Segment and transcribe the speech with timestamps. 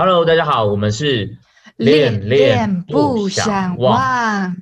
[0.00, 1.36] Hello，大家好，我们是
[1.78, 3.96] 恋恋不想忘。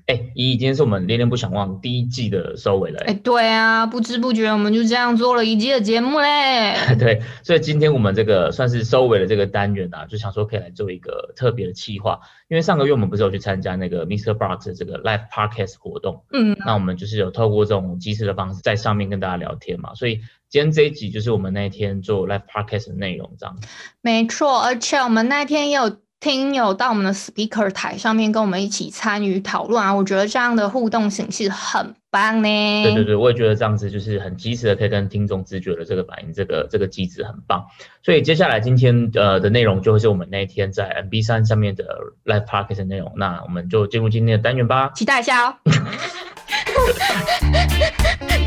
[0.07, 3.03] 哎，姨，今天是我们恋恋不想忘第一季的收尾了。
[3.07, 6.77] 哎，对啊，不知不觉我们就这样做了一季的节目嘞。
[7.01, 14.35] 对，所以今天我们这个算是收尾的这个单元啊，就想说可以来做一个特别的企划，因为上个月我们不是有去参加那个 Mr.
[14.35, 20.21] Box 的这个 Live Podcast 活动，嗯，那我们就是有透过这种即时的方式在上面跟大家聊天嘛，所以。
[20.49, 23.59] 今天这一集就是我们那天做 live podcast 的内容，这样。
[24.01, 32.49] 没错，而且我们那天也有听友到我们的 speaker 台上面跟我们一起参与讨论啊，我觉得这样的互动形式很棒呢。
[32.85, 37.67] 对对对，我也觉得这样子就是很及时的可以跟听众直觉的这个反应，这个这个机制很棒。
[38.03, 41.85] 所以接下来今天呃的内容就会是我们那一天在 MB 三上面的
[42.25, 45.55] live podcast 内容，那我们就进入今天的单元吧，期待一下哦。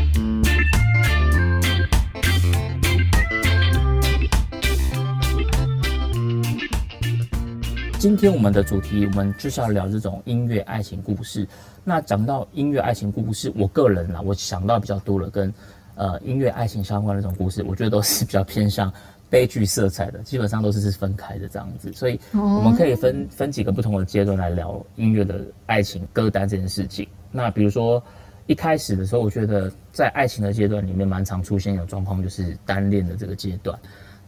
[8.00, 11.46] 今天我们的主题，我们就是要聊这种音乐爱情故事。
[11.84, 15.52] 那讲到音乐爱情故事，我个人啦，我想到比较多了跟
[15.96, 18.90] 呃音乐爱情相关的这种故事，我觉得都是比较偏向
[19.28, 21.92] 悲剧色彩的，基本上都是是分开的这样子。
[21.92, 27.06] 所以我们可以分分几个不同的阶段来聊音乐的爱情歌单这件事情。
[27.30, 28.02] 那比如说
[28.46, 33.78] 一开始的时候，我觉得在爱情的阶段里面，蛮常出现有状况，就是单恋的这个阶段。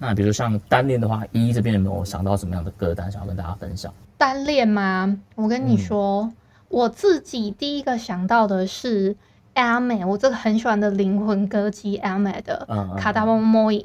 [0.02, 3.94] 那比如像单恋的话，依依这边有没有想到什么样的歌单想要跟大家分享？
[4.18, 5.16] 单恋吗？
[5.36, 6.32] 我跟你说，
[6.68, 9.14] 我自己第一个想到的是
[9.54, 13.78] m a 我这个很喜欢的灵魂歌姬 m a 的《卡达莫莫伊》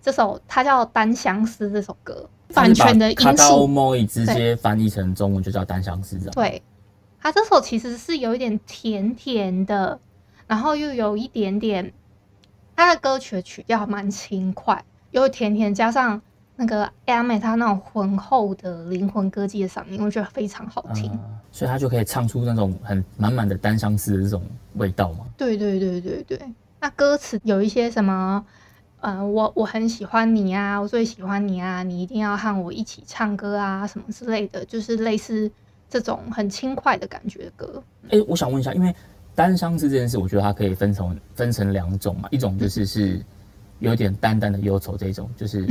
[0.00, 6.32] 这首，它叫《单相思》这首歌，版权的音卡达莫伊直接翻译成中文就叫《单相思》这样。
[6.34, 6.62] 对，
[7.20, 10.00] 它这首其实是有一点甜甜的，
[10.46, 11.92] 然后又有一点点，
[12.74, 14.82] 它的歌曲的曲调蛮轻快。
[15.14, 16.20] 又甜甜，加上
[16.56, 21.08] 那个阿美她那种浑厚的灵魂歌姬的嗓音，我觉得非常好听。
[21.52, 24.42] 所以她就可以唱出那种很满满的单相思的这种
[24.74, 25.24] 味道嘛？
[25.36, 26.40] 对对对对对。
[26.80, 28.44] 那歌词有一些什么？
[28.98, 35.48] 呃，我我很喜欢你啊，我最喜欢你啊，你一定要和我一起唱歌啊，什么之类的，就是类似
[35.88, 37.80] 这种很轻快的感觉的歌。
[38.08, 38.92] 哎，我想问一下，因为
[39.32, 43.24] 单相思这件事，我觉得它可以分成分成两种嘛，一种就是是。
[43.90, 45.66] 有点淡淡的忧愁，这种就是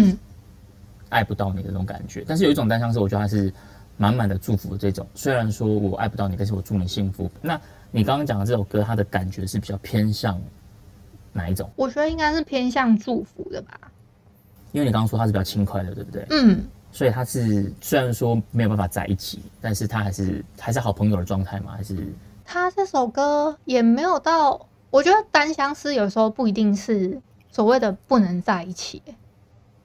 [1.10, 2.24] 爱不到你的那种感觉。
[2.28, 3.54] 但是有一种单相思，我觉得它是
[3.98, 5.08] 满满的祝福的这种。
[5.14, 7.30] 虽然说我爱不到你，但是我祝你幸福。
[7.42, 7.60] 那
[7.92, 10.42] 你刚刚讲的这首歌，它的感觉是比较偏向
[11.32, 11.70] 哪一种？
[11.76, 13.80] 我觉得应该是偏向祝福的吧。
[14.72, 16.26] 因为你刚刚说它是比较轻快的，对不对？
[16.32, 16.64] 嗯。
[16.92, 21.74] 所以它是虽然说没有办法在一起，但是它还是还是好朋友的状态吗？
[21.76, 21.96] 还是？
[22.46, 27.20] 他这首歌也没有到，我觉得单相思有时候不一定是。
[27.54, 29.00] 所谓的不能在一起，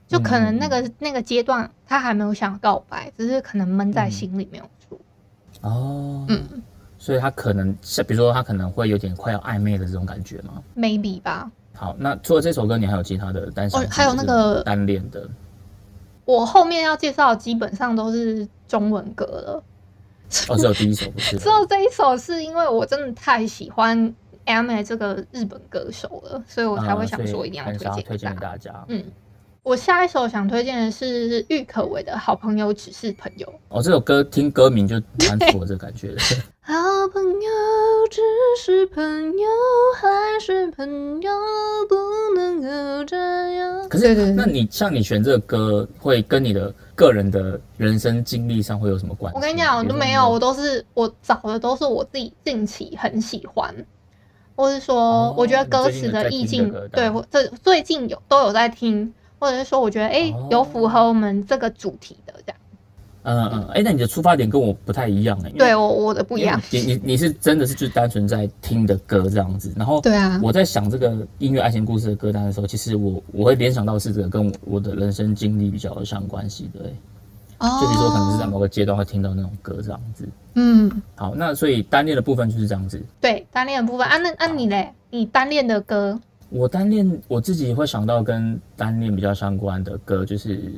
[0.09, 4.99] 就可能那个那个阶段他还没有想告白，只是可能闷在心里没有说。
[5.61, 6.63] 哦，嗯，
[6.97, 11.51] 所以他可能像比如说他可能会有点快要暧昧的这种感觉吗？Maybe 吧。
[11.75, 13.87] 好，那除了这首歌，你还有其他的单身？
[13.91, 15.29] 还有那个单恋的。
[16.25, 19.63] 我后面要介绍基本上都是中文歌了。
[20.49, 21.37] 哦，只有第一首不是？
[21.39, 24.15] 只有这一首是因为我真的太喜欢。
[24.49, 28.83] M A 这个日本歌手了，所以我才会想说一定要推荐给大家。
[28.89, 29.05] 嗯，
[29.63, 33.47] 我下一首想推荐的是郁可唯的《好朋友只是朋友》。
[33.69, 36.17] 哦，这首歌听歌名就蛮符合这感觉的。
[36.63, 36.75] 好
[37.13, 37.51] 朋友
[38.11, 38.21] 只
[38.59, 39.03] 是朋
[39.39, 39.47] 友，
[39.97, 41.31] 还是朋友
[41.89, 43.17] 不能够这
[43.55, 43.89] 样。
[43.89, 49.37] 可是，那你像你选这个歌，会跟你的个人的人生经历上会有什么关系？
[49.37, 53.75] 我跟你讲，我都没有，我都是我找的都是我自己近期很喜欢。
[54.59, 62.57] 或是说，我觉得歌词的意境，对，这最近有都有在听，或者是说，我觉得哎，有符合我们这个主题的这样。
[63.23, 65.53] 嗯嗯，哎，那你的出发点跟我不太一样哎。
[65.57, 66.61] 对我我的不一样。
[66.73, 76.91] 你你你是真的是就单纯在听的歌这样子，然后对啊，我在想这个音乐爱情故事的歌单的时候，其实我我会联想到是这个跟我我的人生经历比较有相关系的。
[77.61, 80.29] 就比如说，可能是在某个阶段会听到那种歌这样子。
[80.55, 83.03] 嗯，好，那所以单恋的部分就是这样子。
[83.21, 84.93] 对，单恋的部分啊，那那你嘞？
[85.11, 86.19] 你单恋的歌？
[86.51, 90.73] 我单恋，我自己会想到跟单恋比较相关的歌，就是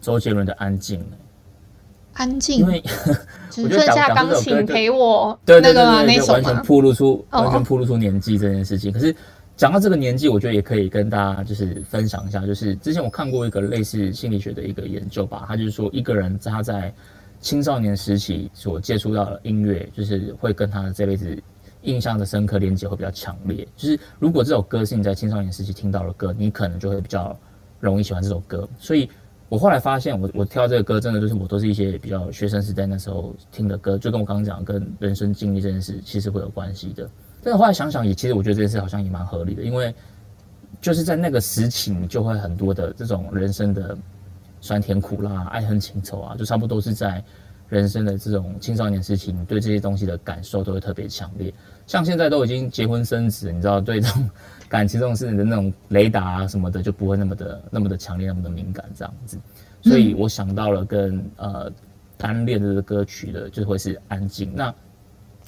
[0.00, 0.98] 周杰伦的《安静》。
[2.14, 2.82] 安静，因为
[3.50, 5.38] 只剩下钢琴陪我。
[5.46, 8.92] 对对对对，就完全暴露出完全暴露出年纪这件事情。
[8.92, 9.14] 可是。
[9.60, 16.90] 讲到这个年纪，我觉得也可以跟大家就是分享一下，就是之前我看过一个类似心理学的一个研究吧，他就是说一个人在他在
[17.40, 21.38] 青少年时期所接触到的音乐，就是会跟他这辈子
[21.82, 23.68] 印象的深刻连接会比较强烈。
[23.76, 27.38] 就是如果这首歌是你在青少年时期听到的歌，你可能就会比较
[27.80, 28.66] 容易喜欢这首歌。
[28.78, 29.10] 所以
[29.50, 37.06] 我后来发现我，我挑这个歌真的就是我都是一些比较学生时代那时候听的歌，就跟我刚刚讲跟人生经历这件事其实会有关系的。
[37.42, 39.94] 但是后来想想也，其实我觉得这件事好像也蛮合理的，因为
[40.80, 43.96] 就是在那个时期，你就会很多的这种人生的
[44.60, 47.22] 酸甜苦辣、爱恨情仇啊，就差不多是在
[47.68, 51.52] 人生的这种青少年时期，你对这些东西的感受都会特别强烈。
[51.86, 54.30] 像现在都已经结婚生子，你知道对这种。
[54.70, 59.36] 感情这种事情的那种雷达啊什么的就不会那么的那么的强烈那么的敏感这样子，
[59.82, 61.68] 所以我想到了跟呃
[62.16, 64.54] 单恋这个歌曲的就会是安静。
[64.54, 64.72] 那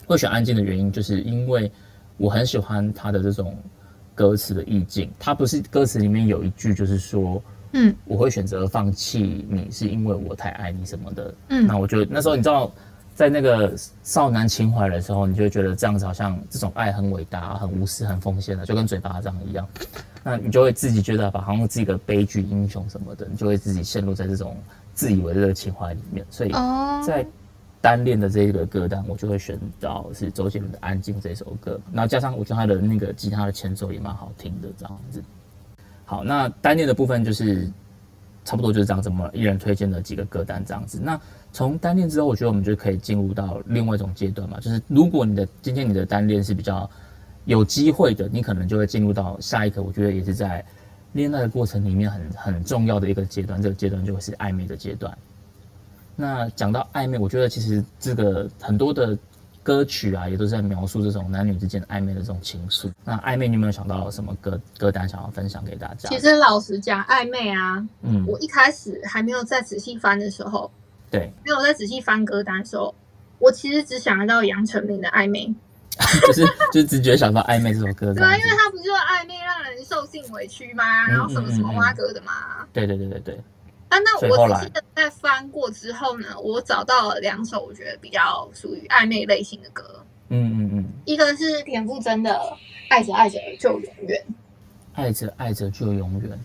[0.07, 1.71] 会选安静的原因就是因为
[2.17, 3.57] 我很喜欢他的这种
[4.15, 5.11] 歌词的意境。
[5.19, 11.35] 他不是歌词里面有一句就是说，嗯，我会选择放弃你是因为我太爱你什么的。
[11.49, 12.71] 嗯，那我觉得那时候你知道。
[13.15, 19.69] 在那个少男情怀的时候，你就会觉得这样子好像这种爱很伟大、很无私、很奉献的，就跟嘴巴这样一样。
[20.25, 24.57] 那你就会自己觉得吧，好像自己个悲剧英雄什么的，你就会自己陷入在这种
[24.95, 26.25] 自以为的情怀里面。
[26.31, 26.53] 所以
[27.07, 27.25] 在
[27.83, 31.79] 单恋的这个歌单，我就会选到是周杰伦的《安静》这首歌。
[31.93, 35.21] 然后加上我觉得他的那个吉他的前奏也蛮好听的，这样子。
[36.05, 37.69] 好，那单恋的部分就是
[38.45, 41.01] 差不多就是这样子嘛，一人推荐的几个歌单这样子。
[41.03, 41.21] 那
[41.53, 46.89] 从单恋之后，我觉得我们就可以进入到另外一种阶段嘛，就是如果你的今天你的单恋是比较
[47.47, 50.65] 有机会的，你可能就会进入到下一个，我觉得也是在
[51.15, 55.17] 恋爱的过程里面很很重要的一个阶段，这个阶段就会是暧昧的阶段。
[56.17, 59.17] 那讲到暧昧，我觉得其实这个很多的
[59.63, 62.91] 歌曲啊，也都是在描述这种男女之间暧昧的这种情愫。
[63.05, 66.09] 那暧昧，你有没有想到什么歌歌单想要分享给大家？
[66.09, 70.71] 其实老实讲，暧昧啊，嗯，我一开始还没有再仔细翻的时候。
[71.11, 72.95] 对，没有再仔细翻歌单的时候，
[73.39, 75.47] 我其实只想得到杨丞琳的《暧昧》，
[76.27, 76.43] 就是
[76.73, 78.15] 就是直觉想到《暧昧》这首歌。
[78.15, 81.07] 对啊，因为他不就是暧昧让人受尽委屈吗？
[81.07, 82.33] 然后什么什么挖歌的嘛。
[82.73, 83.41] 对对对对对。
[83.93, 90.03] 啊，那我仔细的在翻过之后呢，我找到了两首我觉得比较属于暧昧类型的歌。
[90.31, 90.85] 嗯嗯嗯。
[91.05, 92.31] 一个是田馥甄的
[92.89, 94.25] 《爱着爱着就永远》，
[94.95, 96.41] 爱着爱着就永远。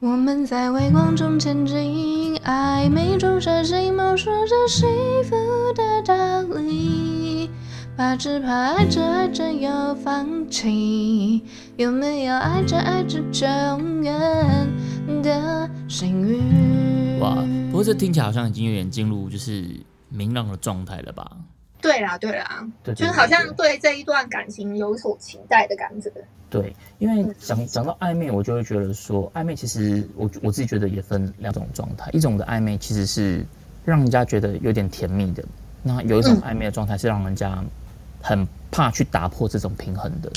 [0.00, 4.88] 我们在微光中前进，暧昧中伤心，摸索着幸
[5.22, 5.36] 福
[5.74, 7.48] 的道理。
[8.02, 11.40] 怕只怕爱着爱着又放弃，
[11.76, 14.12] 有没有爱着爱着就永远
[15.22, 17.20] 的幸运？
[17.20, 17.36] 哇，
[17.70, 19.64] 不过这听起来好像已经有点进入就是
[20.08, 21.30] 明朗的状态了吧？
[21.80, 26.10] 对啦，对啦，就是好像对这一段感情有所期待的感觉。
[26.50, 33.46] 对，因为讲讲到暧昧，我就会觉得说，暧昧其实我我自己觉得也分两种状态，一种的暧昧其实是
[33.84, 35.44] 让人家觉得有点甜蜜的，
[35.84, 37.64] 那有一种暧昧的状态是让人家
[38.22, 40.30] 很怕去打破这种平衡的。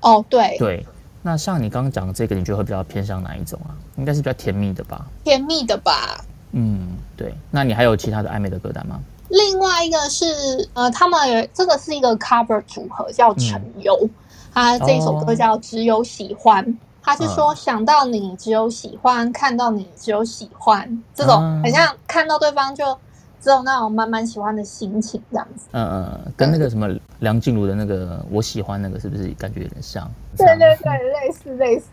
[0.00, 0.86] 哦，对，对，
[1.20, 3.76] 那像你刚刚讲的这个，你觉得会比较偏向哪一种啊？
[3.96, 5.04] 应该是比较甜蜜的吧？
[5.24, 6.24] 甜蜜的吧？
[6.52, 7.34] 嗯，对。
[7.50, 8.98] 那你还有其他的暧昧的歌单吗？
[9.28, 10.24] 另外一个是，
[10.72, 14.08] 呃，他们有这个是一个 cover 组合，叫陈游，
[14.54, 16.64] 他这首歌叫《只有喜欢》，
[17.02, 22.96] 他是说想到你只有喜欢，看到你只有喜欢，这种很像看到对方就。
[23.40, 26.88] 只有那种慢慢喜欢的心情这样子，嗯嗯，跟那个什么
[27.20, 30.08] 梁静茹的那个我喜欢那个是不是感觉有点像？
[30.36, 31.86] 对对对，类似类似。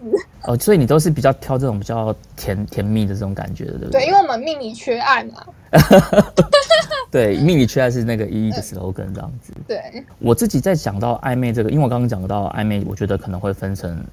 [0.43, 4.01] 哦，所以你都是比较挑这种比较甜甜蜜的这种感觉的，对不对？
[4.01, 5.45] 对，因为我们命里缺爱嘛。
[7.09, 9.53] 对，命里缺爱是那个一的 slogan 这样子。
[9.65, 14.03] 对，我自己在讲到暧昧这个，因为我刚刚讲到暧昧，我觉得可能会分成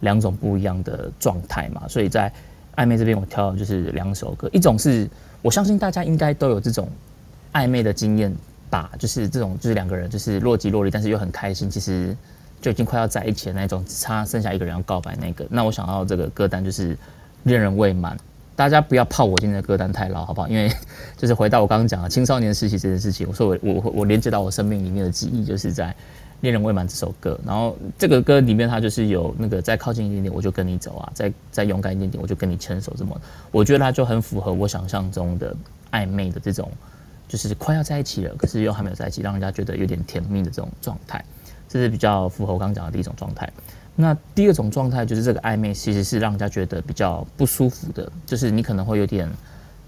[0.00, 2.32] 两种不一样的状态嘛，所以在
[2.76, 5.06] 暧昧这边我挑的就是两首歌，一种是。
[5.42, 6.88] 我相信大家应该都有这种
[7.52, 8.34] 暧昧的经验
[8.70, 12.16] 吧，就是这种就是两个人就是若即若离，但是又很开心，其实
[12.60, 15.46] 就已经快要在一起的那种，只差剩下一个人要告白那个。
[15.48, 16.96] 那我想要这个歌单就是
[17.44, 18.16] 恋人未满，
[18.56, 20.48] 大家不要怕我今天的歌单太老，好不好？
[20.48, 20.70] 因为
[21.16, 25.94] 就是回到我刚刚讲的青少年时期这件事情，我说我我我连接到我生命里面的记忆，就是在。
[26.40, 35.54] 恋人未满这首歌，然后这个歌里面它就是有那个再靠近一点点我就跟你走啊，再再勇敢一点点我就跟你牵手，这么我觉得它就很符合我想象中的
[35.90, 36.70] 暧昧的这种，
[37.26, 41.24] 就是快要在一起了，可是又还没有在一起，让人家觉得有点甜蜜的这种状态，
[41.68, 43.52] 这是比较符合我刚刚讲的第一种状态。
[43.96, 49.28] 那第二种状态就是这个暧昧其实是让人家觉得比较不舒服的，就是你可能会有点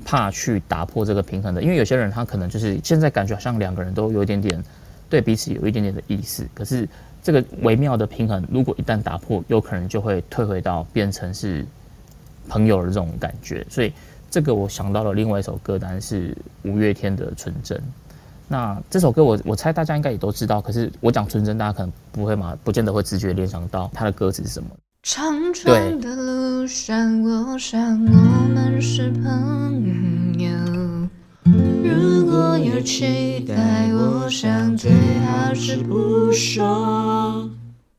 [0.05, 4.61] 怕去打破这个平衡的，因为有些人他可能就是现在感觉好像两个人都有一点点。
[5.11, 6.89] 对彼此有一点点的意思，可是
[7.23, 11.67] 这个微妙的平衡，如果一旦打破，有可能就会退回到变成是
[12.49, 13.67] 朋友的这种感觉。
[13.69, 13.93] 所以
[14.31, 17.77] 这个我想到了另外一首歌单是五月天的《纯真》。
[18.49, 24.69] 那这首歌我我猜大家应该也都知道，可是我讲纯真，大家可能不会嘛，不见得会直觉联想到它的歌词是什么。
[25.03, 30.80] 长长的路路上，我想我们是朋友。
[31.45, 37.49] 如果有期待，我想最好是不说。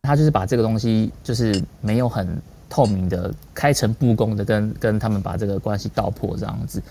[0.04, 2.28] 他就是把这个东西，就是没有很
[2.70, 6.82] 透明的开诚布公的跟跟他们把这个关系道破这样子。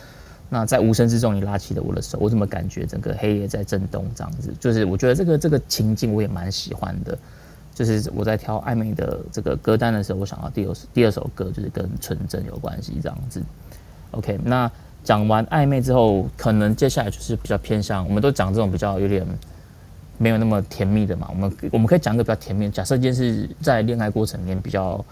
[0.49, 4.53] 那在无声之中，你拉起了我的手，我怎么感觉整个黑夜在震动这样子？
[4.59, 7.17] 就是我觉得这个这个情境我也蛮喜欢的。
[7.73, 13.41] 就是我在挑暧昧的这个歌单的时候，我想到第二第二首歌就是跟纯真有关系这样子。
[14.11, 14.71] OK，那
[15.03, 19.27] 讲完暧昧之后，可能接下来就是比较偏向，我们都讲这种比较有点
[20.19, 21.27] 没有那么甜蜜的嘛。
[21.31, 22.69] 我们我们可以讲一个比较甜蜜。
[22.71, 25.05] 假设今天是在恋爱过程里面比较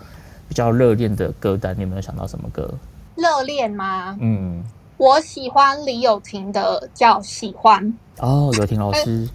[0.49, 2.73] 比较热恋的歌单，你有没有想到什么歌？
[3.17, 4.17] 热恋吗？
[4.21, 4.63] 嗯，
[4.97, 7.85] 我喜欢李友廷的叫《喜欢》。
[8.19, 9.29] 哦，友廷老师，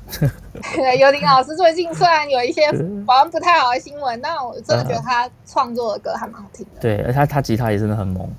[0.76, 2.68] 对， 友廷老师最近虽然有一些
[3.08, 6.82] 好像不太好的新闻，但我真的觉得他创作的歌还蛮好听的。
[6.82, 8.30] 对，而他他吉他也真的很猛。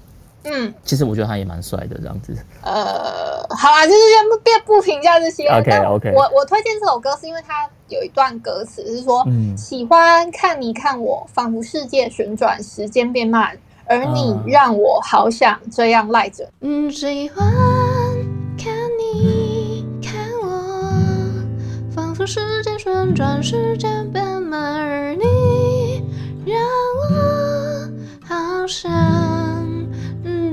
[0.45, 2.37] 嗯，其实我觉得他也蛮帅的，这样子。
[2.63, 5.47] 呃，好啊，就是先不别不评价这些。
[5.49, 6.13] OK OK。
[6.15, 9.25] 我我推荐这首歌是因为它有一段歌词是说，
[9.57, 16.47] 喜欢看你看我，仿佛世界旋转，时间变慢，而你让我好想这样赖着。
[16.61, 17.47] 嗯，喜欢
[18.59, 20.49] 看你看我，
[21.95, 26.05] 仿佛世界旋转，时间变慢，而你
[26.45, 26.61] 让
[27.01, 27.89] 我
[28.27, 29.34] 好想。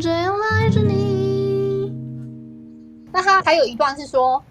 [0.02, 1.92] 这样赖着你。
[3.14, 4.42] 那他还有一段是说，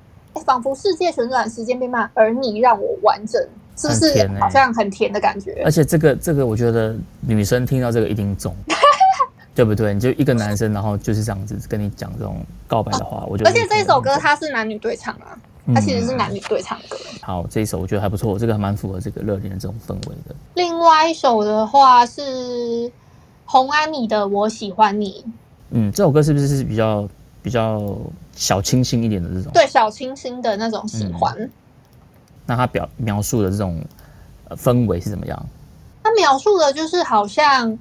[0.45, 3.43] 仿佛世界旋转，时间变慢，而你让我完整，
[3.77, 5.61] 是不是好像很甜的感觉？
[5.65, 8.55] 而且这个这个，我觉得女生听到这个一定中，
[9.57, 9.93] 对不对？
[9.93, 12.37] 你就一个男生，然后就是这样子跟你讲这种
[12.69, 13.51] 告白的话，我觉得。
[13.51, 15.37] 而且这首歌它是男女对唱啊，
[15.75, 16.97] 它其实是男女对唱歌。
[17.23, 20.35] 好，这一首我觉得还不错，这个还蛮符合这个热恋的这种氛围的。
[20.55, 22.93] 另外一首的话是
[23.47, 25.25] 洪安妮的《我喜欢你》。
[25.71, 27.09] 嗯，这首歌是不是是比较
[27.43, 27.97] 比较
[28.35, 29.53] 小清新一点的这种？
[29.53, 31.51] 对，小清新的那种喜欢。
[32.45, 33.81] 那他表描述的这种
[34.51, 35.47] 氛围是怎么样？
[36.03, 37.79] 他描述的就是好像，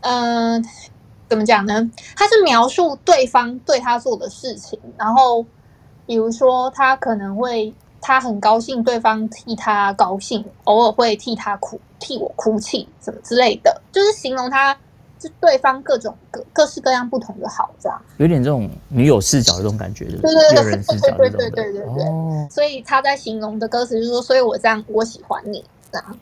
[0.00, 0.64] 嗯，
[1.28, 1.88] 怎么讲呢？
[2.16, 5.44] 他是描述对方对他做的事情，然后
[6.06, 14.76] 比如说他可能会他很高兴对方替他高兴，偶尔会替他哭，替我哭泣，什么之类的，就是形容他。
[15.20, 22.04] 是对方各种各各式各样不同的好，这样有点这种女友视角的这种感觉，对对对，对对对对对对对。
[22.06, 26.18] 哦，所以他在形容的歌词就是说，所以我这样，我喜欢你这样。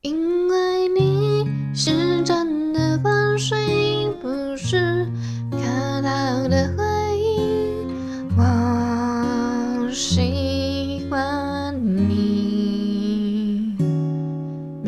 [0.00, 1.44] 因为你
[1.74, 5.04] 是真的放水，不是
[5.50, 10.27] 看到的回应，我喜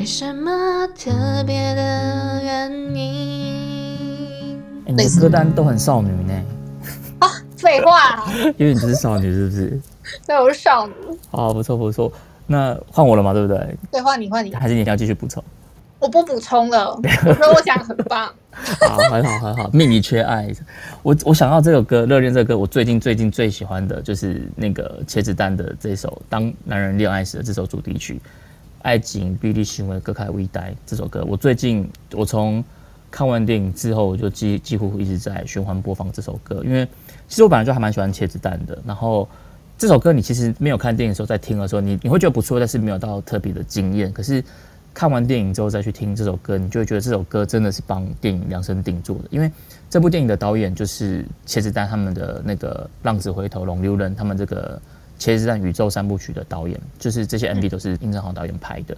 [0.00, 2.70] 没什么特别的。
[4.86, 6.32] 你的歌单都很少女呢？
[7.18, 7.28] 啊，
[7.58, 8.24] 废话，
[8.56, 9.78] 因为你是少女，是不是？
[10.26, 10.94] 对，我是少女。
[11.30, 12.10] 好，不错不错。
[12.46, 13.76] 那换我了嘛，对不对？
[13.92, 14.54] 对，换你换你。
[14.54, 15.44] 还是你要继续补充？
[15.98, 16.98] 我不补充了。
[17.26, 18.32] 我说我讲很棒。
[18.80, 19.68] 好，很好很好。
[19.70, 20.50] 命里缺爱。
[21.02, 28.14] 我我想到这首歌《热恋》这歌，我最近最近最喜欢的就是那个茄子蛋的这首《当男人恋爱时》的这首主题曲
[28.82, 31.24] 《爱情比例行为隔开微呆》这首歌。
[31.28, 32.64] 我最近我从
[33.10, 36.86] 看完电影之后，我就几几乎一直在循环播放这首歌，因为
[37.28, 38.78] 其实我本来就还蛮喜欢茄子蛋的。
[38.86, 39.28] 然后
[39.76, 44.12] 这首歌你其实没有看电影的时候在听的时候，你你会觉得不错，但是没有到特别的惊艳。
[44.12, 44.42] 可是
[44.92, 49.24] 看完电影之后再去听这首歌，你就会觉得这首歌真的是帮电影量身定做的。
[49.30, 49.50] 因为
[49.88, 54.80] 这部电影的导演就是茄子蛋他们的那个《浪子回头》《龙溜人》他们这个
[55.20, 58.96] 茄子蛋宇宙三部曲的导演，就是这些 MV 都是殷正豪导演拍的。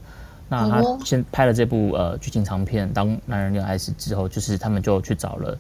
[0.49, 5.59] 那他先拍了这部呃剧情长片《当男人恋爱时》之后，就是他们就去找了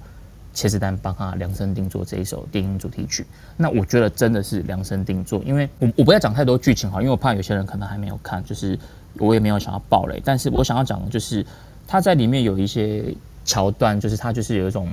[0.54, 3.26] 茄子蛋帮他量身定做这一首电影主题曲。
[3.57, 8.78] 那我觉得真的是量身定做，因为我我不要讲太多剧情哈，因为我怕有些人可能还没有看，就是
[9.19, 10.21] 我也没有想要爆雷。
[10.25, 11.45] 但是我想要讲的就是
[11.88, 13.14] 他在里面有一些
[13.45, 14.87] 桥段，就是他就是有一种，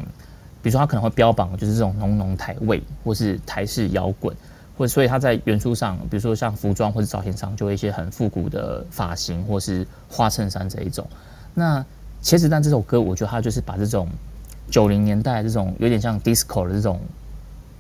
[0.64, 4.34] 比如说他可能会标榜就是这种浓浓台味或是台式摇滚。
[4.80, 11.06] 或所以他在元素上，比如说像服装或者造型上，就会一些很复古的发型，或是花衬衫这一种。
[11.54, 11.86] 那
[12.24, 14.08] 茄子蛋这首歌，我觉得他就是把这种
[14.72, 16.98] 九零年代这种有点像 disco 的这种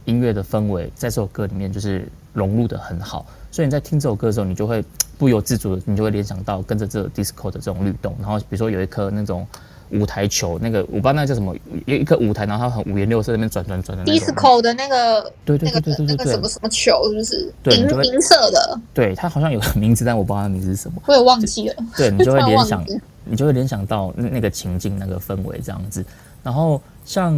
[0.04, 3.26] 音乐的氛围，在这首歌里面就是融入的很好。
[3.50, 4.84] 所以你在听这首歌的时候，你就会
[5.18, 8.14] 不由自主的，你就会联想到跟着这 disco 的这种律动。
[8.20, 9.48] 然后比如说有一颗那种。
[9.92, 11.56] 舞台球那个，我不知道那叫什么，
[11.86, 14.04] 有一个舞台，然后它很五颜六色，那边转转转的。
[14.06, 18.80] disco 的那个，对对对对对对，那个什么什么球，是不是银银色的。
[18.94, 21.02] 对，它好像有个名字，但我不知道它名字是什么。
[21.08, 21.76] 我也忘记了。
[21.98, 22.86] 对你就会 联想
[23.26, 26.04] 你就会联想到那那个情境、那个氛围这样子。
[26.44, 27.38] 然后像，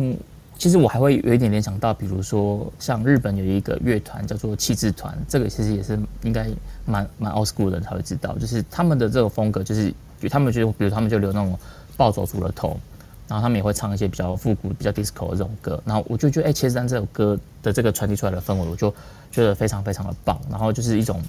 [0.58, 6.48] 其实我还会有一点联想到，比如说像日本有一个乐团叫做气质团，这个其实也是应该
[6.86, 9.93] 蛮蛮 old school 的人才会知道，就是他们的这种风格，就是
[10.29, 11.58] 他们就比如他们就留那种
[11.98, 12.79] 暴走族的头，
[13.27, 18.93] 然后他们也会唱一些比较复古、比较 disco 的这种歌，然后我就觉得，哎，其实这首歌的这个传递出来的氛围，我就
[19.31, 20.39] 觉得非常非常的棒。
[20.50, 21.21] 然后就是一种，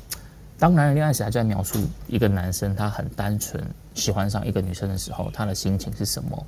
[0.59, 1.79] 当男人恋爱时，还在描述
[2.09, 3.63] 一个男生他很单纯
[3.95, 6.47] 喜欢上一个女生的时候，他的心情是什么。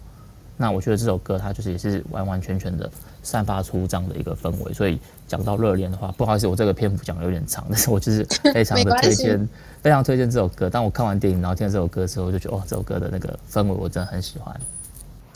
[0.57, 2.91] 那我觉得这首歌它就是也是完完全全的
[3.23, 9.49] 散发出这样的一个氛围，所以讲到热恋的话，不好意思，我这个篇幅讲的有点长， 但是我就是非常的推荐，
[9.83, 10.71] 非常推荐这首歌。
[10.71, 14.55] 当我看完电影然后听了这首歌之后，我就觉得哦，这首歌的那个氛围我真的很喜欢。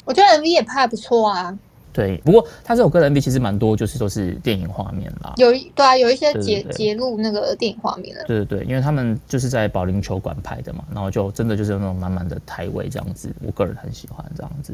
[0.04, 1.58] 我觉得 MV 也拍的不错啊。
[1.90, 5.34] 对，不过他这首歌的 MV 其实蛮多，就是都是电影画面啦。
[5.36, 8.24] 有对啊，有一些截截录那个电影画面的。
[8.24, 14.72] 对对对，因为他们就是在保龄球馆拍的嘛，然后就真的就是那种满满的台位这样子，我个人很喜欢这样子。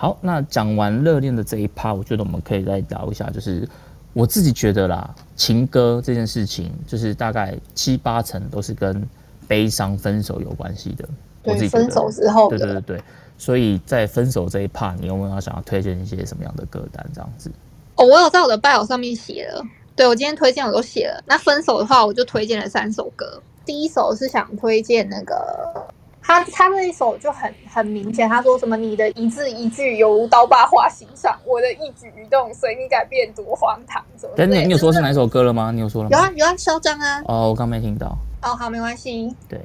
[0.00, 3.68] 好，那讲完热恋的这一趴，我觉得我们可以再聊一下，就是
[4.12, 9.04] 我自己觉得啦，情歌这件事情，就是大概七八成都是跟
[9.48, 11.08] 悲伤分手有关系的。
[11.42, 12.48] 对，分手之后。
[12.48, 13.02] 对对对对，
[13.36, 17.50] 所以在分手这一趴，你有没有想要推荐一些什么样的歌单这样子？
[17.96, 19.60] 哦，我有在我的 bio 上面写了，
[19.96, 21.20] 对我今天推荐我都写了。
[21.26, 23.42] 那分手的话，我就推荐了三首歌。
[23.66, 25.88] 第一首是想推荐那个。
[26.28, 34.04] 他他那一首就很很明显，他说什么你的一字一句犹如刀疤划心上，我的一举一动随你改变多荒唐。
[34.36, 35.72] 等等，你有说是哪首歌了吗？
[35.72, 36.10] 你有说了？
[36.10, 37.22] 有啊有啊，嚣张啊！
[37.24, 38.08] 哦，我刚没听到。
[38.42, 39.34] 哦，好，没关系。
[39.48, 39.58] 对。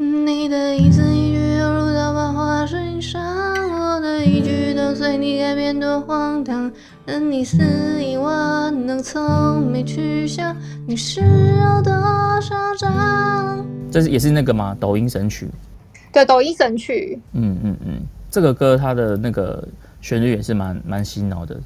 [0.00, 6.70] 你的一字一句犹如刀疤划心上，我的一举一动随你改变多荒唐。
[7.04, 7.58] 任你肆
[8.00, 11.92] 意玩弄，从没去想你是有多
[12.40, 13.66] 嚣张。
[13.90, 14.76] 这是也是那个吗？
[14.78, 15.48] 抖音神曲。
[16.12, 17.20] 对，抖音神曲。
[17.32, 18.00] 嗯嗯嗯，
[18.30, 19.66] 这个歌它的那个
[20.00, 21.58] 旋律也是蛮蛮洗脑的。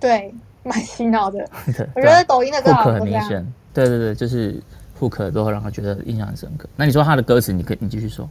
[0.00, 0.34] 对，
[0.64, 1.48] 蛮洗脑的。
[1.94, 3.46] 我觉得抖音的歌很明显。
[3.72, 4.60] 对对对，就是
[5.00, 6.68] hook 都会让他觉得印象很深刻。
[6.76, 8.28] 那你说他的歌词，你可以你继续说。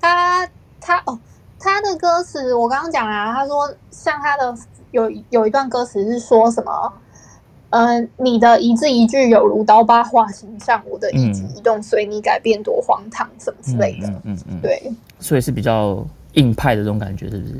[0.00, 0.46] 他
[0.80, 1.18] 他哦，
[1.58, 4.54] 他的歌词我刚刚讲啊，他说像他的
[4.90, 6.92] 有有一段歌词是说什么？
[7.70, 14.06] 嗯，你的一字一句有如刀疤划心上，我的一举一动随你改变多荒唐，什么之类的。
[14.06, 17.54] 嗯嗯嗯，对，所以是比较硬派的这种感觉，是不是？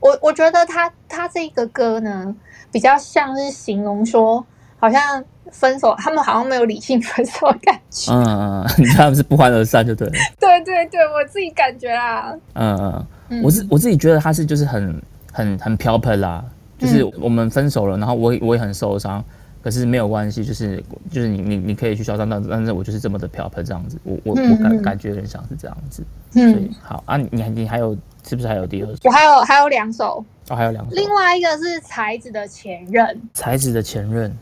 [0.00, 2.34] 我我觉得他他这个歌呢，
[2.72, 4.44] 比较像是形容说，
[4.82, 8.12] 好像分手，他们好像没有理性分手的感觉。
[8.12, 10.12] 嗯嗯， 你他们是不欢而散，就对了。
[10.40, 12.34] 对对对，我自己感觉啊。
[12.54, 15.00] 嗯嗯，我自我自己觉得他是就是很
[15.32, 16.44] 很很飘飘啦，
[16.76, 19.24] 就是我们分手了，然后我我也很受伤。
[19.62, 26.02] 可是没有关系，就是就是你你你可以去嚣张，但但是我就是这么的漂泊这样子，我我我感感觉有点像是这样子，
[26.34, 28.96] 嗯，好啊，你你还有是不是还有第二首？
[29.04, 30.24] 我还有还有两首。
[30.48, 34.36] 哦，还有两首，另外一个是才子的前任，才子的前任，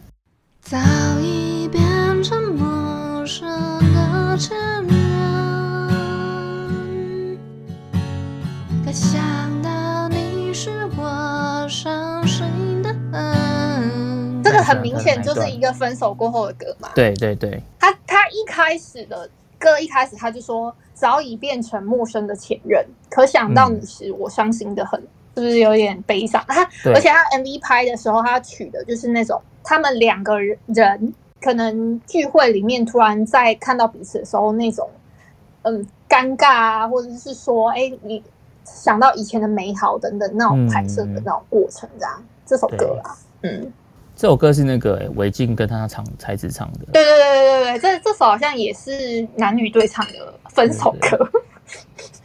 [0.63, 0.79] 早
[1.21, 1.81] 已变
[2.23, 3.49] 成陌生
[3.93, 4.97] 的前任，
[8.85, 12.47] 可想到你是我伤心。
[14.45, 16.91] 这个很明显就是一个分手过后的歌嘛。
[16.95, 25.01] 对对对，他他一开始的歌一开始他就说早已变成陌生的前任，可想到你时我伤心的很，
[25.35, 26.45] 是不是有点悲伤？
[26.47, 34.91] 他而且他 MV 拍的时候，他取的就是那种他们两个人可能聚会里面突然在看到彼此的时候那种
[35.63, 38.21] 嗯尴尬啊，或者是说哎你
[38.65, 42.21] 想到以前的美好等等那种拍摄的那种过程这样。
[42.45, 43.73] 这首歌啊，嗯。
[44.17, 46.81] 这首歌是那个韦静跟他唱才子唱的。
[46.93, 51.31] 对对对对对对，这这首好像也是男女对唱的分手歌。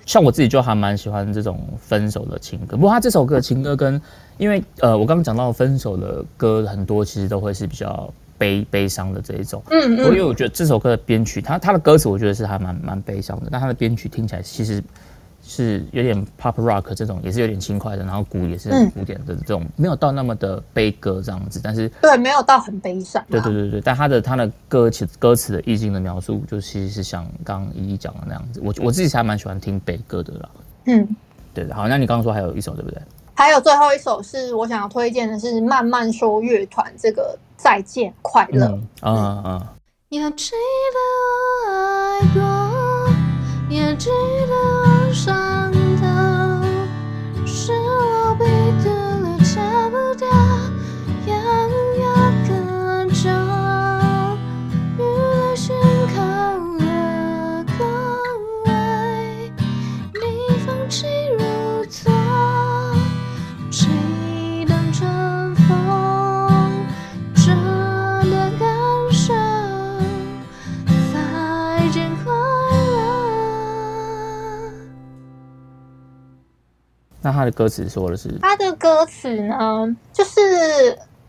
[0.04, 2.76] 像我自己就还蛮喜欢这种分手的情歌。
[2.76, 4.02] 不过他这首歌的情歌跟，
[4.38, 9.62] 因为呃，我刚刚讲到分手的歌很多，其实都会是比较悲悲伤的这一种。
[9.70, 10.00] 嗯嗯。
[10.06, 14.84] 因为我觉得这首歌的编曲，它它的歌词我觉得是还蛮蛮悲伤的，但它的编曲听起来其实。
[15.48, 23.24] 是有点 pop rock 这种，也是有点轻快的，然后鼓也是很古典的这种，没有到那么的悲歌这样子，但是对，没有到很悲伤。
[23.30, 28.60] 对对对对，但他的他的歌词歌词的意境的描述，就其实是像刚刚依依讲的那样子。
[28.64, 30.50] 我我自己还蛮喜欢听悲歌的啦。
[30.88, 31.08] 嗯，
[31.54, 31.76] 对的。
[31.76, 33.00] 好，那你刚刚说还有一首对不对？
[33.36, 38.80] 还有最后一首是我想要推荐的是慢慢说乐团这个再见快乐。
[39.02, 39.74] 啊啊！
[40.10, 40.30] 要。
[40.32, 40.52] 记
[40.94, 40.98] 得
[41.68, 42.40] 我爱过，
[43.70, 44.10] 也记
[44.48, 45.14] 得。
[45.14, 46.62] 伤的
[47.46, 48.44] 是我逼
[48.84, 48.90] 得
[77.36, 80.40] 他的歌词说的是，他的歌词呢，就是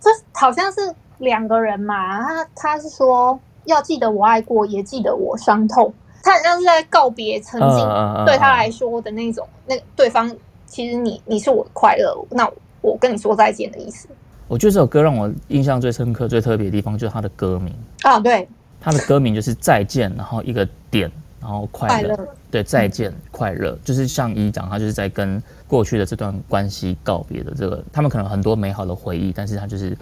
[0.00, 5.92] 这好像是两个人嘛，他他是说要记得我爱过，也记得我伤痛，
[6.22, 10.34] 他好像是在告别曾经对他来说的那种，那对方
[10.66, 12.48] 其实你你是我的快乐，那
[12.80, 14.08] 我跟你说再见的意思。
[14.48, 17.74] 我觉得这首歌让我印象最深刻、最特别的地方就是它的歌名。
[18.02, 18.48] 啊，对，
[18.80, 21.10] 它的歌名就是再见，然后一个点，
[21.46, 29.96] 然后快乐，对，再见，快乐，就是像一讲，他就是在跟过去的这段关系告别的这个，他们可能很多美好的回忆，但是他就是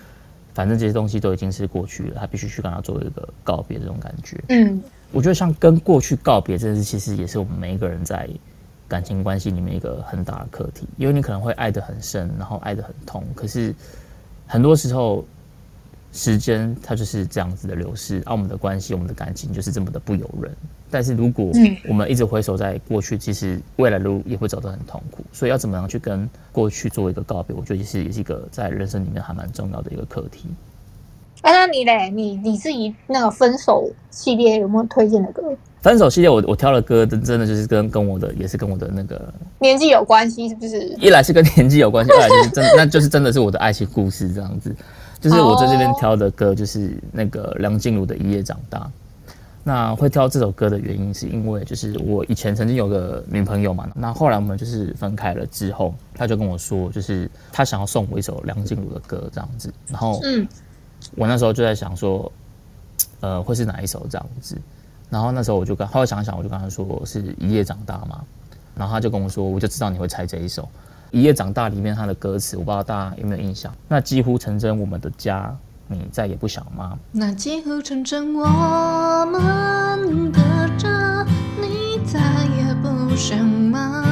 [0.54, 4.42] 反正这些东西都已经是过去了，他必须去跟他做一个告别这种感觉。
[4.48, 8.26] 嗯，我觉得像跟过去告别这件事，其实也是我们每一个人在
[8.88, 13.74] 感情关系里面一个很大的课题，因为你可能会爱得很深，然后爱得很痛，可是。
[14.46, 15.24] 很多时候，
[16.14, 20.50] 时间它就是这样子的流逝，而我们的关系、我们的感情就是这么的不由人。
[20.88, 21.50] 但是如果
[21.88, 25.24] 我们一直回首在过去，其实未来的路也会走得很痛苦。
[25.33, 30.48] 所以要怎么样去跟过去做一个告别，我觉得也是也是一个在人生里面还蛮重要的一个课题。
[31.42, 32.09] 哎，那你嘞？
[32.11, 35.42] 你你自己那个分手系列有没有推荐的歌？
[35.83, 39.20] 分手系列，我我挑的歌真真的就是跟跟我的也是跟我的那个
[39.59, 40.81] 年纪有关系，是不是？
[41.00, 44.74] 一来是跟年纪有关系，二来就是真 那就是真的是我的爱情故事这样子。
[45.25, 48.79] 就是我在这边挑的歌，就是那个梁静茹的《一夜长大》。
[49.63, 59.73] 那会挑这首歌的原因，是因为就是我以前曾经有个女朋友嘛，那后来我们就是分开了之后，她就跟我说，就是她想要送我一首梁静茹的歌这样子。
[59.89, 60.47] 然后，嗯，
[61.17, 62.31] 我那时候就在想说，
[63.21, 64.61] 呃，会是哪一首这样子？
[65.09, 68.23] 然后那时候我就跟后来想想，我就跟她说是一夜长大嘛。
[68.77, 70.63] 然后她就跟我说，我就知道你会猜这一首
[71.14, 73.72] 《一夜长大》里面他的歌词，我不知道大家有没有印象。
[73.87, 76.98] 那几乎成真，我们的家，你再也不想吗？
[77.12, 80.40] 那几乎成真，我们的
[80.77, 81.24] 家，
[81.57, 84.05] 你再也不想吗？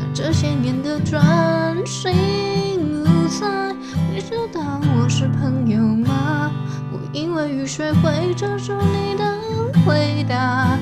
[0.00, 3.72] 那这些年的专心无猜，
[4.12, 6.50] 你知道我是朋友吗？
[6.92, 9.38] 我因为雨水会遮住你的。
[9.86, 10.76] 回答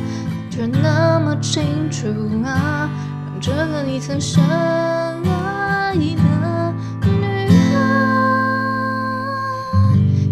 [0.51, 2.09] 却那么清楚
[2.43, 2.91] 啊，
[3.49, 6.75] 这个你曾深爱的女孩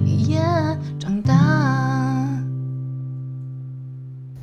[0.04, 0.38] 也
[0.98, 1.34] 长大。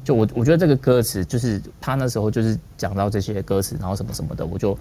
[0.03, 4.75] 就我，我觉得这个歌词就是他那时候就是讲到这些歌词，然后什么什么的，我就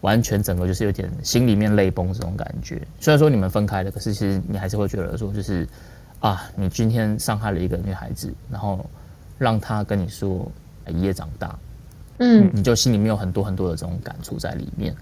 [0.00, 2.82] 完全整个就是有点心里面泪崩这种感觉。
[2.98, 5.64] 虽然说你们分开了，可是其实你还是会觉得说就是。
[6.18, 8.88] 啊，你今天伤害了一个女孩子，然后
[9.36, 10.50] 让她跟你说
[10.88, 11.54] 一夜长大，
[12.18, 14.94] 嗯，你就心里面有很多很多的这种感触在里面。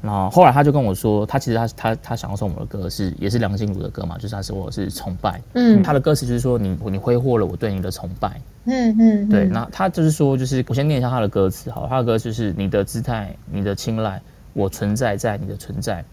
[0.00, 16.04] 然后后来他就跟我说，他其实他他他想要送我的歌是也是梁静茹的歌嘛，就是他是我是崇拜，嗯，他的歌词就是说你你挥霍了我对你的崇拜，嗯嗯，对，那他就是说就是我先念一下他的歌词，好，他的歌就是你的姿态，你的青睐，我存在在你的存在，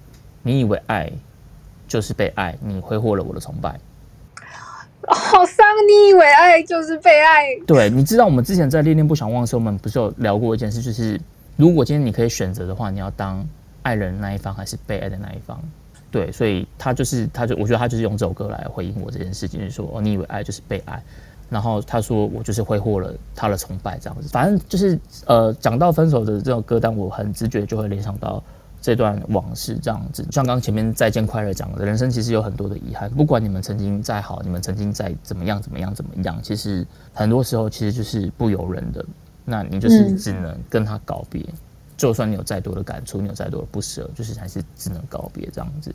[0.41, 1.11] 你以为爱
[1.87, 3.79] 就是被爱，你挥霍了我的崇拜。
[5.07, 5.64] 好伤！
[5.87, 7.43] 你以为爱就是被爱？
[7.65, 11.19] 对，你知道我们之前在恋恋不想忘的时候，我们不是有聊过一件事，就是
[11.55, 13.45] 如果今天你可以选择的话，你要当
[13.81, 15.59] 爱人那一方还是被爱的那一方？
[16.11, 21.01] 对，所以他就是他就我觉得他就是用这首歌来回应我这件事情，就是说哦，你以为爱就是被爱，
[21.49, 28.41] 然后他说我就是挥霍了他的崇拜这样子，反正就是呃讲到分手的这首歌单，我很直觉就会联想到。
[28.85, 33.09] 这段往事这样子，像刚前面再见快乐讲的，人生其实有很多的遗憾。
[33.09, 39.03] 不管你们曾经再好，你们曾经再怎么样怎么样怎么样，其实很多时候其实就是不由人的。
[39.43, 41.43] 那你就是只能跟他告别，
[41.97, 45.91] 就算你有再多的感触，你有再多的不舍，就是还是只能告别这样子。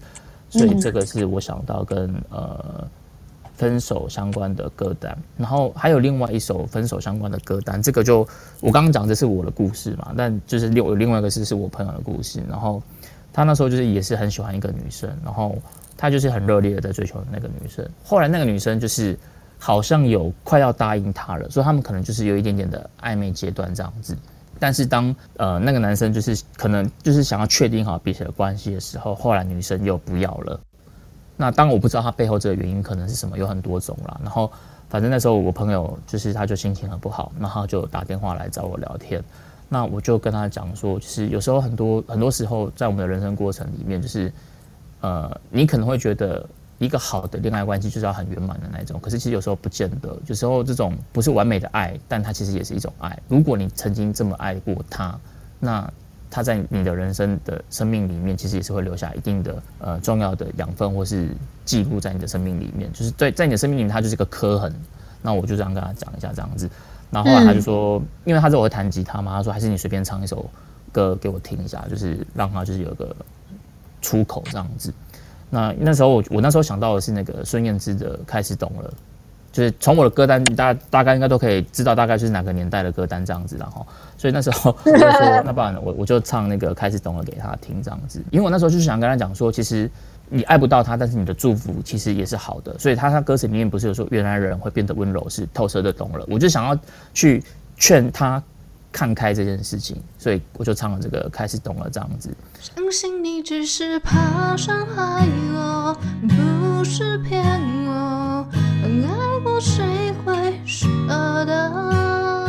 [0.48, 2.88] 所以这个是我想到跟呃。
[3.61, 8.27] 分手相关的歌单，然后还有另外一首分手相关的歌单，这个就
[8.61, 12.83] 我刚刚讲这是我的故事嘛，但就是另有另外一个是是我朋友的故事，然后
[13.35, 15.59] 他那时候就是也是很喜欢一个女生，然后
[15.94, 19.14] 他就是很热烈的在追求那个女生，后来那个女生就是
[19.59, 24.16] 好像有快要答应他了，所以他们可能就是有一点点的暧昧阶段这样子，
[24.59, 30.59] 但是当呃那个男生就是可能就是想要确定好彼此的关系的时候，后来女生又不要了。
[31.40, 34.20] 那当我不知道他背后这个原因可能是什么，有很多种啦。
[34.22, 34.53] 然后
[34.90, 39.24] 反正那时候我朋友就是他就心情很不好，然后就打电话来找我聊天。
[39.66, 44.31] 那我就跟他讲说，就是有时候很多很多时候在我们的人生过程里面，就是
[45.00, 50.14] 呃，你可能会觉得一个好的恋爱关系就是要很圆满的那种，可是其实有时候不见得。
[50.26, 53.18] 有时候这种不是完美的爱，但它其实也是一种爱。
[53.29, 55.18] 如果你曾经这么爱过他，
[55.59, 55.90] 那。
[56.31, 61.29] 他在你的人生的生命里面，其实也是会留下一定的呃重要的养分，或是
[61.64, 62.90] 记录在你的生命里面。
[62.93, 64.73] 就是在，在你的生命里面，他就是个刻痕。
[65.23, 66.71] 那我就这样跟他讲一下这样子。
[67.11, 70.49] 然后后来他就说，因为他知道我会弹吉他嘛，他说还是你随便唱一首
[70.93, 73.14] 歌给我听一下，就是让他就是有个
[74.01, 74.95] 出口这样子。
[75.51, 78.88] 那那时候我我那时候想到的是那个孙燕姿的《开始懂了》，
[79.53, 83.87] 就是从我的歌单大大概应该都可以知道大概是哪个年代的歌单这样子，然后
[84.17, 89.91] 所以那时候我就说那不然我我就唱那个《开始懂了》给他听这样子，因为我那时候就是想跟他讲说，其实
[90.29, 96.79] 你爱不到他，但是你的祝福其实也是好的，所以他他歌词里面不是有说原来人会变得温柔，是透彻的懂了，我就想要
[97.13, 97.43] 去
[97.77, 98.43] 劝他。
[98.92, 102.35] 看开这件事情，所以我就唱了这个，开始懂了这样子。
[102.61, 105.96] 相信你只是怕伤害我，
[106.29, 107.42] 不是骗
[107.87, 108.46] 我，
[108.83, 110.88] 爱过谁会舍
[111.44, 112.39] 得？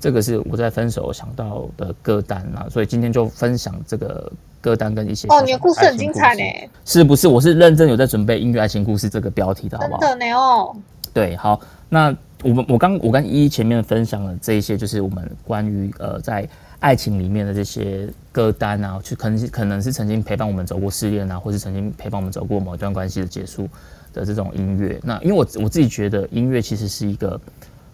[0.00, 4.30] 这个是我在分手想到的歌单啊，所以今天就分享这个。
[4.60, 6.42] 歌单跟一些哦，你的故事很精彩呢，
[6.84, 7.28] 是不是？
[7.28, 10.00] 我是认真有在准备音乐爱情故事这个标题的，好不好？
[10.00, 10.76] 真的呢哦。
[11.14, 16.46] 对，好，那我们我刚我跟依依前面分享了这一些，就是我们关于呃在
[16.80, 23.68] 爱情里面的这些歌单啊，去可能可能是曾经陪伴我们走过失恋啊，或是曾经陪伴我们走过某一段关系的结束
[24.12, 24.98] 的这种音乐。
[25.04, 27.40] 那因为我我自己觉得音乐其实是一个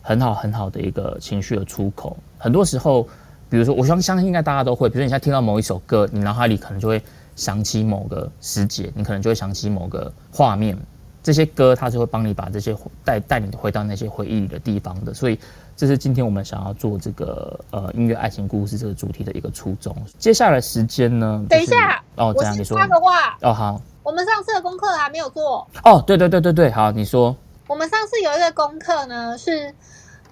[0.04, 3.08] 很好很好的一个情绪的出口，很多时候。
[3.50, 4.88] 比如说，我相相信应该大家都会。
[4.88, 7.00] 比如说，你现在听到某一首歌，你脑海里可能就会
[7.36, 10.76] 想起某个时节，你可能就会想起某个画面。
[11.22, 15.14] 这些歌，它就会帮你把这些带带你回到那些回忆里的地方的。
[15.14, 15.38] 所以，
[15.76, 19.94] 这是今天我们想要做这个呃音乐爱情故事这个主题的一个初衷。
[20.18, 21.44] 接下来时间呢？
[21.48, 23.80] 等一下哦，这样你说插个话哦，好。
[24.02, 27.36] 我们上次的功课还没有做哦，对对对对对，好，你说。
[27.66, 29.74] 我们上次有一个功课呢是。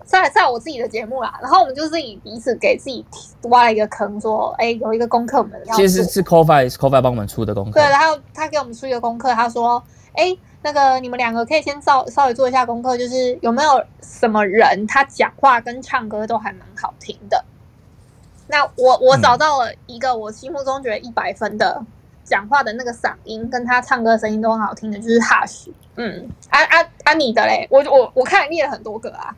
[0.05, 3.07] 在在我自己的节目啦，然后我们就是以彼此给自己
[3.43, 7.81] 挖了一个坑，说，哎，有一个功课我们要其实是 c o f i c o f i 帮我们出的功课。
[7.81, 9.83] 对，然后他给我们出一个功课，他说，
[10.15, 17.45] 哎，那个你们两个可以先稍稍微做一下功课，就是有没有什么人他讲话跟唱歌都还蛮好听的。
[18.49, 21.81] 那我我找到了一个我心目中觉得一百分的
[22.25, 25.69] 讲话的那个嗓音，跟他唱歌声音都很好听的，就是 Hush。
[25.95, 27.67] 嗯，啊啊啊，你的嘞？
[27.71, 29.35] 我我我看你列了很多个啊。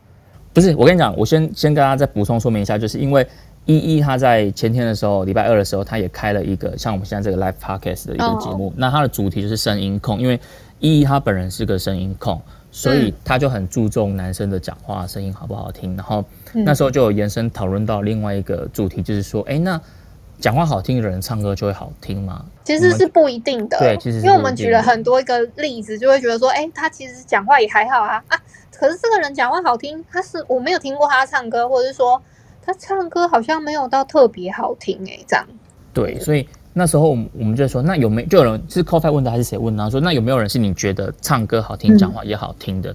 [0.52, 3.26] 不是，我跟你讲，我先先跟大家再补充说明一下，就是因为
[3.64, 10.38] 依依他在前天的时候，礼拜二的时候，他也开了一个像我们现在这个 live podcast 的一个节目，那他的主题就是声音控，因为
[10.78, 19.80] 依依他本人是个声音控，所以他就很注重男生的讲话声音好不好听，然后那时候就有延伸讨论到另外一个主题，就是说，哎，那
[20.38, 22.44] 讲话好听的人唱歌就会好听吗？
[22.64, 28.38] 其实是不一定的，对，其实因为我们举了很多一个例子，就会觉得说，哎，他其实讲话也还好啊啊。
[28.76, 32.20] 可是这个人讲话好听，他是我没有听过他唱歌，或者是说
[32.62, 35.46] 他唱歌好像没有到特别好听哎，这样。
[35.92, 39.90] 对，所以那时候我们就说，那有没就有人是 c o f i 问的还是谁问的？
[39.90, 42.94] 说那有没有人是你觉得唱歌好听、讲话也好听的？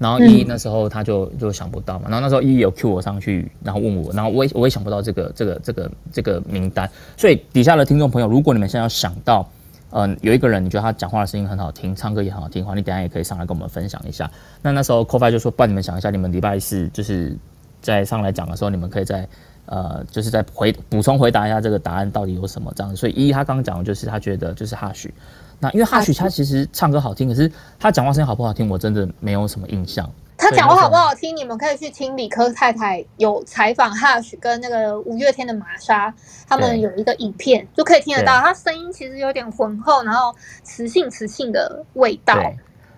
[0.00, 2.06] 然后一那时候他就就想不到嘛。
[2.08, 6.90] 然后那时候一有 Q 我上去，然后问我，然后我也我也想不到这个这个这个这个名单。
[7.16, 9.48] 所以底下的听众朋友，如果你们现在要想到。
[9.92, 14.30] 嗯，有一个人，你觉得他讲话的声音很好听，唱歌也很好听的话，你等下也可以上来跟我们分享一下。
[14.62, 17.36] 那那时候 c o f i 就说，帮你们想一下，你们礼拜四就是
[17.82, 19.28] 在上来讲的时候，你们可以在
[19.66, 22.94] 呃，就是在回补充回答一下这个答案到底有什么这样。
[22.94, 25.12] 所以依依他刚刚讲的就是他觉得就是哈许，
[25.60, 30.10] 那因为哈许他其实唱歌好听，可是他讲话声音好不好听，我真的没有什么印象。
[30.38, 31.36] 他讲话好不好听？
[31.36, 36.14] 你们可以去听理科太太有采访 Hush 跟那个五月天的玛莎，
[36.48, 38.40] 他们有一个影片，就可以听得到。
[38.40, 42.34] 他声音其实有点浑厚，然后磁性磁性的味道。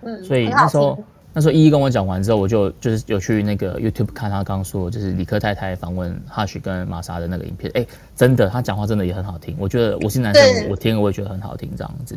[0.03, 0.96] 嗯，所以那时候
[1.33, 7.72] 那时候依依跟我讲完之后，我就就是有去那个 YouTube 看他刚说，就是理科太太访问 Hush 跟玛莎的那个影片。
[7.75, 9.57] 哎，真的，他讲话真的也很好听。
[9.59, 12.16] 我觉得我是男生，我听我也觉得很好听，这样子。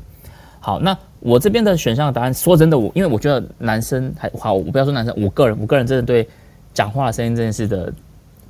[0.65, 6.27] 好，那我这边的选项的答案，说真的，我因为我觉得男生还好，我不要说男生，我个人，我个人真的对
[6.73, 7.93] 讲话声音这件事的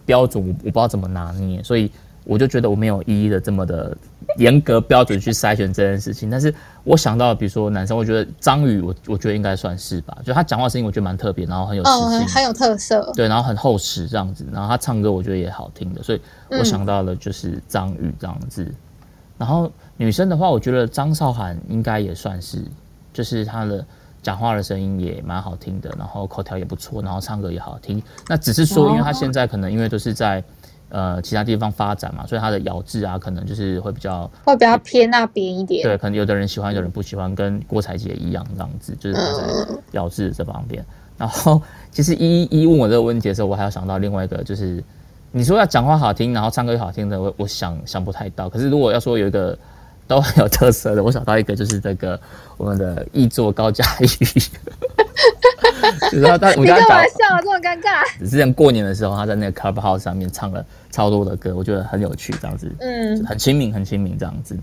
[0.05, 1.91] 标准，我我不知道怎么拿捏，所以
[2.23, 3.97] 我就觉得我没有一一的这么的
[4.37, 6.29] 严格标准去筛选这件事情。
[6.29, 18.73] 但是我想到，比如说男生，我觉得张宇，我我觉得应该算是吧，就他讲话声音，我觉得蛮特别，然后很有很有特色，对，然后很厚实这样子，然后他唱歌，我觉得也好听的，所以我想到了就是张宇这样子，
[19.37, 19.69] 然后。
[19.97, 22.61] 女生的话，我觉得张韶涵应该也算是，
[23.13, 23.85] 就是她的
[24.21, 28.03] 讲话的声音也蛮好听的，然后口条也不错，然后唱歌也好听。
[28.27, 30.43] 那只是说，因为她现在可能因为都是在
[30.89, 35.81] 呃其他地方发展嘛，所以她的咬字啊，可能就是会比较会比较偏那边一点。
[35.83, 40.85] 对，可能有的人喜欢，有人不喜欢，跟郭采洁一样这样子，就是在咬字这方面。
[41.17, 44.83] 然后其实一一问我这个问题的时候，我还要想到另外一个，就是
[45.31, 48.49] 你说要讲话好听，然后唱歌又好听的，我我想想不太到。
[48.49, 49.57] 可是如果要说有一个。
[50.07, 51.03] 都很有特色的。
[51.03, 52.19] 我想到一个就是这个
[52.57, 54.05] 我们的译作高佳宇，
[56.11, 57.41] 就是他他我你跟他讲干嘛，笑？
[57.41, 58.29] 这么尴尬？
[58.29, 62.71] 之前过年的时候他在那个 Clubhouse 上面唱了超多的歌，我觉得很有趣，这样子。
[62.79, 64.57] 嗯，很亲民，很亲民这样子。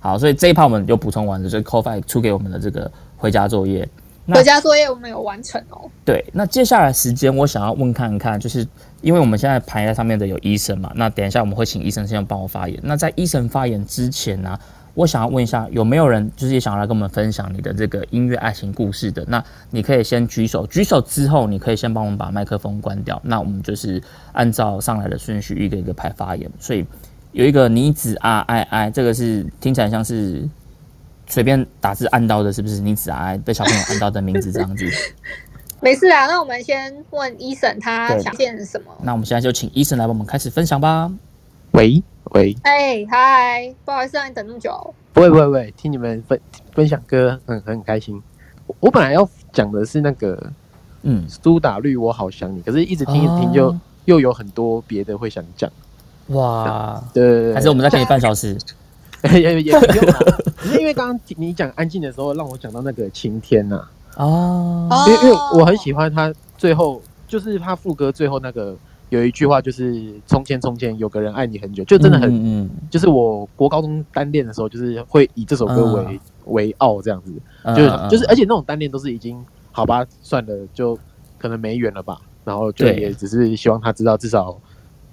[0.00, 3.86] 好，所以这一趴我们就补充完了，就是 c o f i 出给我们的这个回家作业。
[4.26, 5.90] 那回家作业我们有完成哦。
[6.04, 8.66] 对，那接下来时间我想要问看看，就是
[9.00, 12.78] 因为我们现在排在上面的有医生嘛，那等一下我们会请医生先帮我发言。
[12.82, 14.58] 那在医生发言之前呢、
[14.94, 19.24] 我想要问一下，有没有人就是也想要来跟我们分享你的这个音乐爱情故事的？
[19.28, 23.20] 那你可以先举手，举手之后你可以先帮我们把麦克风关掉。
[23.24, 26.50] 那我们就是按照上来的顺序一个一个排发言。
[26.58, 26.84] 所以
[27.32, 30.48] 有一个妮子啊爱爱，这个是听起来像是
[31.26, 32.80] 随便打字按到的，是不是？
[32.80, 34.84] 妮子啊爱被小朋友按到的名字这样子。
[35.82, 38.92] 没事啊，那我们先问医生他对想见什么。
[39.02, 41.10] 那我们现在就请医生来帮我们开始分享吧。
[41.70, 44.94] 喂喂，哎，嗨，不好意思让你等那么久。
[45.12, 46.40] 不会不会不会，听你们分
[46.72, 48.22] 分享歌很很开心。
[48.66, 50.52] 我我本来要讲的是那个
[51.02, 55.70] 嗯，苏打绿，我好想你，可是一直听一直听就、哦又有很多别的会想讲。
[56.28, 58.56] 哇，对对对，还是我们再给你半小时。
[59.34, 60.18] 也也也不用啦。
[60.62, 63.76] 只是因为刚刚你讲安静的时候，让我讲到那个晴天呐、
[64.16, 68.74] 啊，哦因为因为我很喜欢他最后就是他副歌最后那个
[69.10, 77.32] 有一句话就是从前从前有个人爱你很久，就真的很、嗯嗯就是我国高中单恋的时候，就是会以这首歌为、为傲这样子。
[77.64, 80.98] 嗯，就是嗯就是，而且那种单恋都是已经好吧，算了，就
[81.38, 82.18] 可能没缘了吧。
[82.42, 84.58] 然后就也只是希望他知道，至少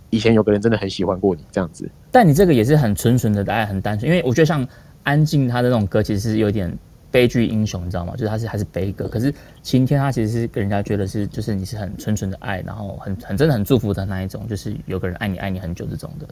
[0.09, 1.89] 以前有个人真的很喜欢过你这样子。
[2.09, 4.09] 但你这个也是很纯纯的爱，很单纯。
[4.09, 4.65] 因为我觉得像
[5.03, 6.75] 安静他的那种歌，其实是有点
[7.11, 8.13] 悲剧英雄，你知道吗？
[8.13, 16.27] 就是他是还是悲歌，可是晴天他其实是给人家觉得是就是你是很纯纯的爱，然后很很真的很祝福的那一种，就是有个人爱你爱你很久这种的。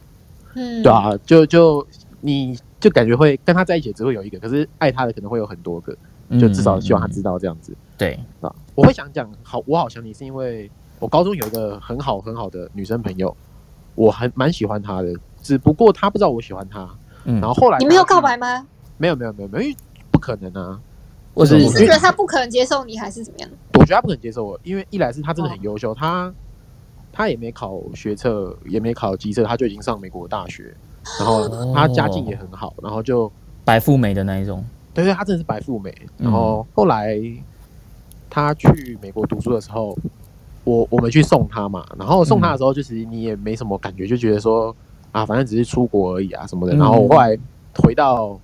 [0.54, 1.86] 嗯，对啊，就就
[2.20, 5.96] 你就感觉会跟他在一起只会有一个，可是爱他的可能会有很多个，
[6.40, 7.38] 就至少希望他知道。
[7.38, 8.54] 这样子对，啊。
[8.74, 13.34] 我会想讲好，我好想你是因为我高中有一个很好很好的女生朋友，
[13.94, 16.88] 我很蛮喜欢她的，只不过她不知道我喜欢她。
[17.24, 18.66] 嗯然后后来你没有告白吗？
[18.98, 19.76] 没有没有没有没有，因为
[20.16, 20.80] 不可能啊。
[21.34, 23.50] 为什么不可以你是觉得他不可能接受你，还是怎么样？
[23.74, 26.32] 我觉得他不可能接受我，因为一来是他真的很优秀，他
[27.12, 30.74] 他也没考学测，也没考机测，他就已经上美国大学，
[31.18, 33.30] 然后他家境也很好，然后就
[33.66, 34.64] 白富美的那一种。
[34.94, 35.94] 对对，他真的是白富美。
[36.18, 37.18] 嗯然后后来
[38.30, 39.94] 他去美国读书的时候，
[40.64, 44.74] 我我们去送他嘛，然后送他的时候，就是你也没什么感觉，就觉得说
[45.12, 46.74] 啊，反正只是出国而已啊什么的。
[46.74, 47.38] 嗯然后我后来
[47.84, 48.40] 回到，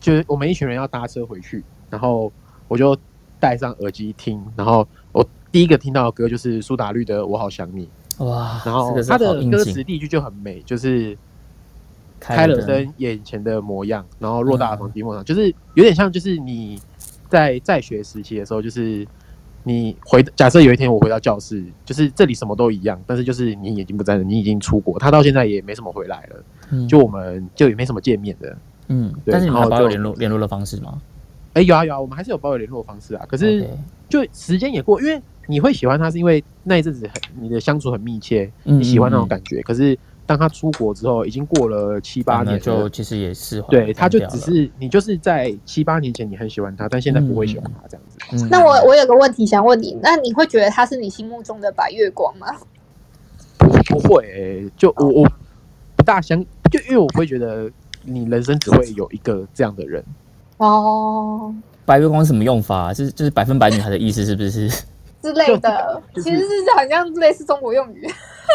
[0.00, 2.32] 就是我们一群人要搭车回去，然后
[2.68, 2.96] 我就
[3.40, 7.88] 戴上耳机听，然后我第一个听到的歌就是苏打绿的《我好想你》，
[8.24, 11.16] 哇，然后他的歌词第一句就很美，就是。
[12.20, 16.76] 开了灯灯，眼前的模样，然后偌大的房积木上，就是有点像，就是你
[17.28, 19.06] 在在学时期的时候，就是
[19.62, 28.58] 你回假设有一天我回到教室，就是这里什么都一样，但是就是你已经不在了，你已经出国，他到现在也没什么回来了，嗯就我们就也没什么见面的。
[28.88, 31.00] 嗯，对但是你们还保有然后就联络联络的方式吗？
[31.54, 33.66] 哎、有啊有啊，我们还是有保有联络方式啊，可是
[34.08, 39.60] 就时间也过，因为你会喜欢他，是因为那一阵子很你的相处很密切，嗯你喜欢那嗯种感觉。
[39.62, 48.18] 可是当他出国之后，已经过了七八年了，就其实也释怀，对，他就只是你就是在七八年前你很喜欢他，但现在不会喜欢他这样子。
[48.36, 52.46] 嗯那我我有个问题想问你，那你会觉得他是你心目中的白月光吗？
[53.58, 55.32] 不不会、欸，就我我
[55.96, 57.70] 不大相，就因为我会觉得
[58.08, 60.02] 你人生只会有一个这样的人。
[60.56, 62.94] 哦白月光是什么用法啊？
[62.94, 64.68] 是就是百分百女孩的意思是不是？
[65.22, 68.08] 之类的， 就是其实是好像类似中国用语。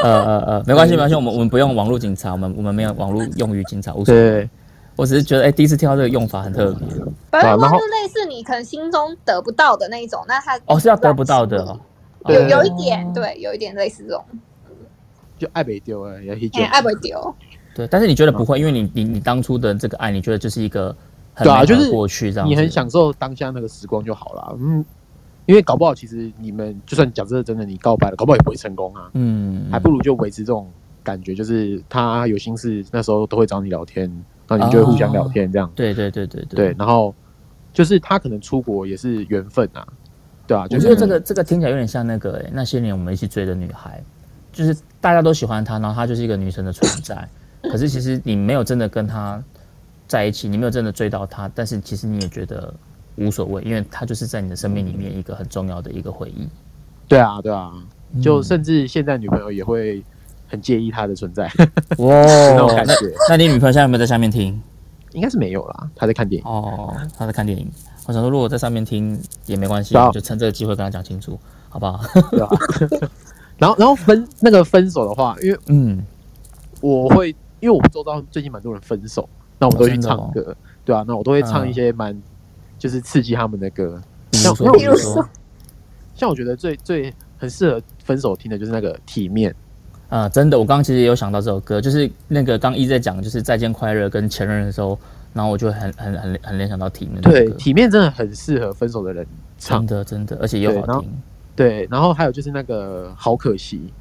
[0.03, 4.21] 呃呃呃， 没关系没关系，我们我们不用网络警察，我们我们没有网络用语警察，无所谓。
[4.21, 4.49] 对，
[4.95, 6.87] 我只是觉得，哎、第一次听到这个用法很特别。
[7.29, 11.79] 白月光就类似你可能心中得不到的那一种，那他哦，是要得不到的、哦。
[12.27, 14.23] 有有一点，对，有一点类似这种，
[15.37, 17.35] 就爱被丢啊，也就哎，爱不会丢。
[17.75, 20.95] 对，但是你觉得不会，因为你你你当初的这个爱，你觉得就是一个
[21.33, 22.47] 很对啊，就是过去这样。
[22.47, 24.55] 你很享受当下那个时光就好了。
[24.59, 24.85] 嗯，
[25.45, 29.09] 因为搞不好其实你们就算讲这个真的，你告白了，搞不好也不会成功啊。
[29.13, 30.69] 嗯，还不如就维持这种
[31.03, 34.05] 感觉，就是他有心事，那时候都会找你聊天，
[34.47, 35.71] 然后你们就会互相聊天这样。
[35.75, 37.13] 对对对对对对，然后
[37.73, 39.85] 就是他可能出国也是缘分啊，
[40.45, 44.01] 对啊，就是我觉得这个这个听起来有点像那个、哎那些年我们一起追的女孩，
[44.51, 47.27] 就是大家都喜欢她，然后她就是一个女神的存在。
[47.63, 49.41] 可是其实你没有真的跟他
[50.07, 52.73] 在一起，你没有真的追到他，但是其实你也觉得
[53.15, 56.47] 无所谓，因为他就是在你的生命里面一个很重要的一个回忆。
[57.07, 57.71] 对啊，对啊，
[58.21, 60.03] 就嗯甚至现在女朋友也会
[60.47, 61.45] 很介意他的存在，
[61.97, 62.95] 哇那种感觉。
[63.29, 64.61] 那你女朋友现在有没有在下面听？
[65.13, 66.47] 应该是没有啦，她在看电影。
[66.49, 67.69] 哦，她在看电影。
[68.07, 71.39] 我想说，如果在上面听也没关系，就趁这个机会跟他讲清楚，
[71.69, 72.01] 好不好？
[72.31, 72.49] 对 吧？
[73.57, 76.03] 然后然后分那个分手的话，因为嗯，
[76.81, 77.33] 我会，
[77.63, 80.53] 因为我们周遭最近蛮多人分手，那我们都去唱哦歌，
[80.83, 82.21] 对啊，那我都会唱嗯一些蛮
[82.77, 84.01] 就是刺激他们的歌。
[84.33, 85.29] 像我觉得比如说，
[86.13, 89.55] 像我觉得最最很适合分手听的就是那个体面，
[90.09, 94.99] 啊、真的，我刚刚其实也有想到这首歌，就是那个刚一直在讲就是再见快乐跟前任的时候，
[95.31, 99.25] 然后我就很很很很联想到体面对，体面真的很适合分手的人
[99.57, 99.97] 唱真。
[99.97, 101.09] 的真的，而且又好听。
[101.55, 103.93] 对，然后还有就是那个好可惜，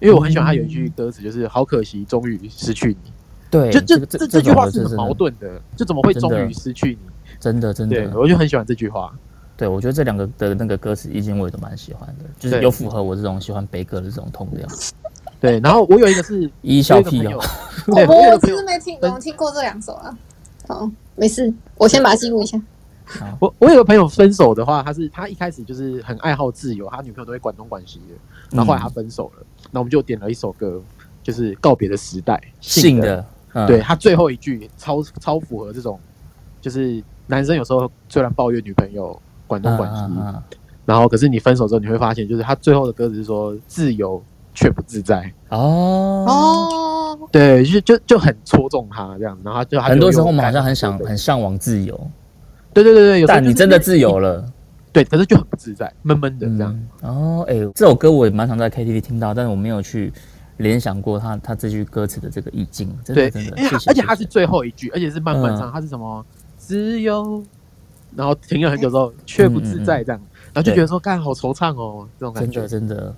[0.00, 3.12] 因为我很喜欢他有一句歌词，就是好可惜，终于失去你。
[3.50, 6.98] 对，就这个这这句话是很矛盾的，就怎么会终于失去你？
[7.38, 9.12] 真的真对，的，我就很喜欢这句话。
[9.56, 14.66] 对我觉得这两个的那个歌词意境我也都蛮喜欢的，就是有符合我这种喜欢悲歌的这种痛调。
[15.38, 17.38] 对，然后我有一个是一我笑屁友，
[17.86, 20.16] 对，我我其实没听，我听过这两首啊。
[20.66, 22.58] 好，没事，我先把它记录一下。
[23.40, 28.14] 我我有个朋友分手的话，他是他一开始就是很爱好自由，他女朋友都会管东管西的，
[28.56, 30.80] 然后后来他分手了，那、我们就点了一首歌，
[31.22, 35.98] 就是告别的时代，的，信的，嗯对，他最后一句超超符合这种，
[36.60, 40.42] 就是男生有时候虽然抱怨女朋友管东嗯管西，嗯嗯
[40.86, 44.20] 然后可是你分手之后你会发现，就是他最后的歌词是说自由
[44.54, 46.24] 却不自在，哦。
[46.26, 52.10] 哦，对，就就就很戳中他这样，然后就他就很多时候用我们好像很想很向往自由，
[52.72, 54.44] 对对对对，有但你真的自由了，
[54.92, 56.80] 对，可是就很不自在，闷闷的这样。
[57.02, 60.12] 嗯哦，哎、这首歌我也蛮常在 KTV 听到，但是我没有去
[60.56, 65.72] 联想过他他这句歌词的这个意境，真的对，真的，因为而且他是最后一句，而且是慢慢唱，嗯。
[65.72, 66.24] 它是什么
[66.58, 67.42] 只有，
[68.16, 70.20] 然后停了很久之后却不自在这样，
[70.52, 72.96] 然后就觉得说干好惆怅哦，这种感觉真的。
[72.96, 73.14] 真的，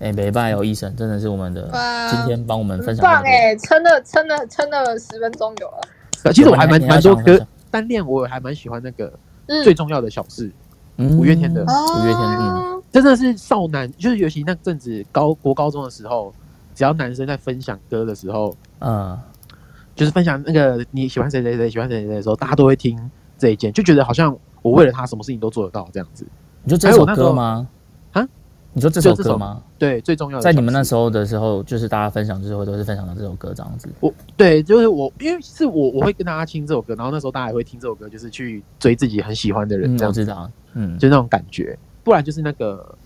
[0.00, 5.80] 哎、没拜哦，医生真的是我们的哇今天帮我们分享这个棒哎，撑了撑了撑了十分钟有了。
[6.24, 9.12] 呃其实我还蛮蛮多歌单恋，我还蛮喜欢那个
[9.46, 9.62] 嗯。
[9.64, 10.52] 最重要的小事，嗯
[10.98, 16.32] 五月天的哦五月天嗯真的是少男，就是尤其那阵子高国高中的时候，
[16.74, 19.18] 只要男生在分享歌的时候，嗯，
[19.94, 22.98] 就是分享那个你喜欢谁谁谁喜欢谁谁谁的时候，大家都会听
[23.36, 26.26] 这一件，就觉得好像我为了他什么事情都做得到这样子。
[26.62, 27.68] 你说这首歌吗？
[28.12, 28.26] 啊？
[28.72, 29.62] 你说这首首歌吗？
[29.78, 33.88] 对，最重要的在你们那时候的时候，就是大家分享之后都是分享到这首歌这样子。
[34.00, 41.76] 我对，就是我，因为是我我会跟大家听这首歌，然后那时候大家也会听这首歌，就是去追自己很喜欢的人，嗯，这样子，我知道，嗯，就那种感觉。
[42.04, 42.96] 不然就是那个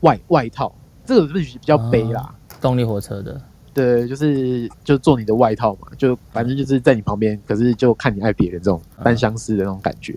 [0.00, 0.74] 外外套，
[1.04, 2.34] 这个是比较悲啦。
[2.60, 3.38] 动力火车的，
[3.74, 10.16] 对，就是就做你的外套嘛，就反正就是在你旁边，可是就看你爱别人这种嗯单相思的那种感觉。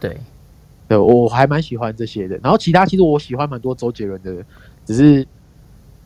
[0.00, 0.16] 对，
[0.88, 2.38] 对我还蛮喜欢这些的。
[2.42, 4.42] 然后其他其实我喜欢蛮多周杰伦的，
[4.86, 5.26] 只是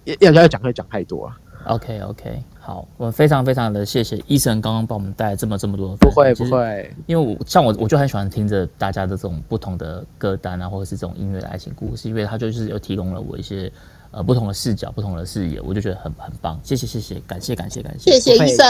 [0.05, 1.39] 要要要讲会讲太多啊。
[1.67, 13.71] OK OK，好，我非常非常的谢谢医生刚刚帮我们带来这么这么多的不会不会，因为我像我我就很喜欢听着大家的这种不同的歌单啊，或者是这种音乐的爱情故事，因为它就是有提供了我一些
[14.11, 16.59] 呃不同的视角、不同的视野，我就觉得很很棒。
[16.65, 18.11] 谢谢谢谢，感谢感谢感谢。
[18.11, 18.67] 谢谢医生，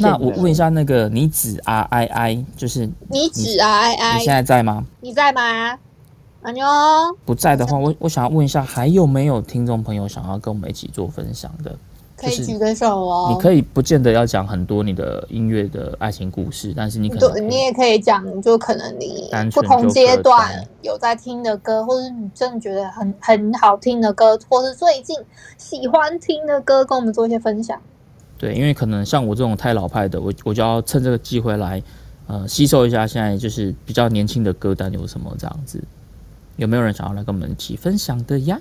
[0.00, 4.84] 那我问一下，那个你子 R I I，就是你指啊哎你哎现，在在吗？
[5.00, 5.78] 你在吗？
[6.42, 6.66] 安妞，
[7.24, 11.78] 不在的话，我我想要问一下，还有没有听众朋友想要跟我们一起做分享的？
[12.20, 13.32] 就是可以举个手哦。
[13.34, 25.16] 你可以不见得要讲很多你的音乐的爱情故事，但是你可能可对，你也可以讲，就可能你单不同纯阶段有在听的歌，或是你真的觉得很很好听的歌，或是最近
[25.56, 27.80] 喜欢听的歌，跟我们做一些分享。
[28.38, 31.82] 对，因为可能像我这种太老派的，我我就要趁这个机会来，
[32.26, 35.82] 呃，吸收一下现在就是比较年轻的歌单有什么这样子。
[36.56, 38.60] 有没有人想要来跟我们一起分享的呀？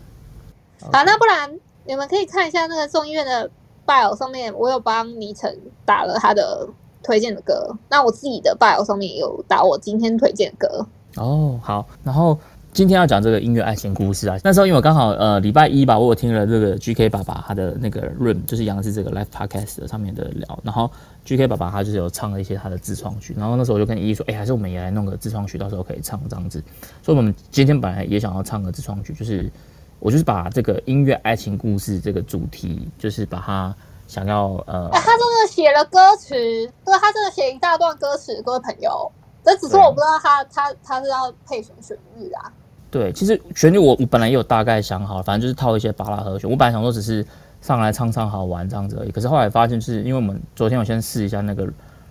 [0.81, 1.49] 好，那不然
[1.89, 3.49] 你们可以看一下那个众议院的
[3.83, 6.69] bio 上面，我有帮倪晨打了他的
[7.01, 10.85] 推荐的歌，那我自己的 bio 上面也有打我今天推荐的歌。
[11.15, 12.37] 哦，好，然后
[12.73, 14.37] 今天要讲这个音乐爱情故事啊。
[14.43, 20.91] 那时候因为我刚好呃礼拜一吧，我有听了这个 GK 爸爸他的那个 Room，就是杨志这个 Live Podcast 上面的聊，然后
[21.25, 26.63] GK 爸爸他就是有唱了一些他的自创曲，然后那时候我就跟依依说，哎、还是我们也来弄个自创曲，到时候可以唱这样子。
[27.01, 29.51] 所以我们今天本来也想要唱个自创曲，就是
[29.99, 33.75] 我就是把这个音乐爱情故事这个主题，就是把它
[34.07, 39.11] 想要呃哎、他真的写了歌词，对他真的写一大段歌词，各位朋友。
[39.43, 42.51] 这只是我不知道他他他是要配什么旋律啊。
[42.91, 46.49] 对，其实旋律我我本来也有大概想好，反正就是套一些巴拉和弦。
[46.49, 47.25] 我本来想说只是
[47.61, 51.67] 上来唱唱好玩这样子而已，可是后来发现，就是因为我们昨天我先试一下那个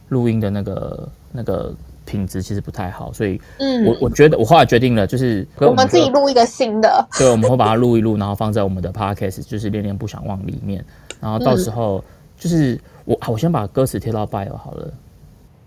[0.09, 1.75] 录音的那个那个
[2.09, 7.07] 品质其实不太好，所以嗯，我我觉得我后来决定了，就是我们自己录，一个新的。
[7.19, 10.83] 对，我们会把它录一录，然后放在我们的 podcast，就是恋恋不想忘里面，
[11.21, 12.03] 然后到时候
[12.39, 14.91] 就是我啊，我先把歌词贴到 bio 好了。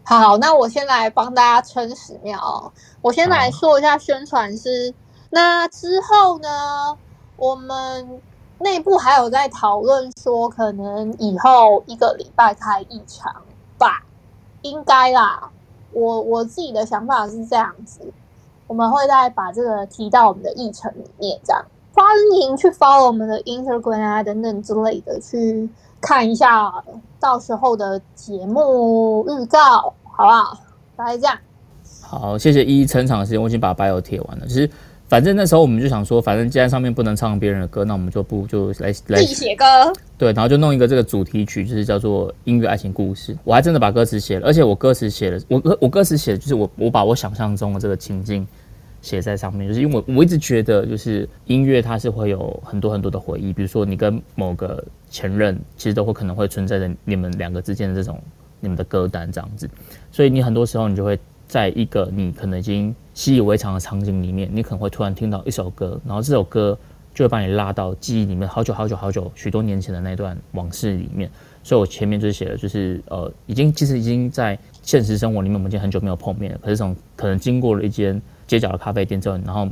[0.04, 2.72] 好，那我先来帮大家撑十秒哦。
[3.02, 4.92] 我先来说一下宣传是，
[5.30, 6.98] 那之后呢，
[7.38, 8.20] 我们
[8.58, 13.32] 内部还有在讨论说，可能以后一个礼拜开一场
[13.78, 14.04] 吧，
[14.64, 15.50] 应该啦。
[15.94, 18.02] 我我自己的想法是这样子，
[18.68, 22.06] 我们会再把这个提到我们的议程里面，这样欢
[22.42, 25.70] 迎去 follow 我们的 Instagram 啊等等之类的，去
[26.00, 26.72] 看一下
[27.20, 29.94] 到时候的节目预告。
[30.14, 30.58] 好不好？
[30.96, 31.36] 大概这样。
[32.04, 34.46] 好，谢谢一一成长的时间，我已经把 bio 贴完了。
[34.46, 34.70] 其实
[35.12, 39.66] 反正那时候我们就想说，反正既然上面不能唱别人的歌，那我们就不就来来自己写歌。
[40.18, 43.38] 对，然后就弄一个这个主题曲，就是叫做音乐爱情故事。
[43.44, 48.48] 我还真的把歌词写了，而且我歌词写了，我歌我歌词写的就是我我把我想象中的这个情境
[49.02, 58.18] 写在上面，就是因为我我一直觉得，就是音乐它是会有很多很多的回忆，比如说你跟某个前任，其实都会可能会存在着你们两个之间的这种。
[58.64, 59.68] 你们的歌单这样子，
[60.12, 61.20] 所以你很多时候你就会
[61.52, 66.78] 在一个你可能已经习以为常的场景里面，你可能会突然听到一首歌，然后这首歌
[67.14, 71.30] 就会把你拉到记忆里面好久好久好久许多年前的那段往事里面。
[71.62, 79.68] 所以我前面就写了，就是呃，已经其实已经在现实生活里面我们已经很久没有碰面了，可是从可能经过了一间街角的咖啡店之后，然后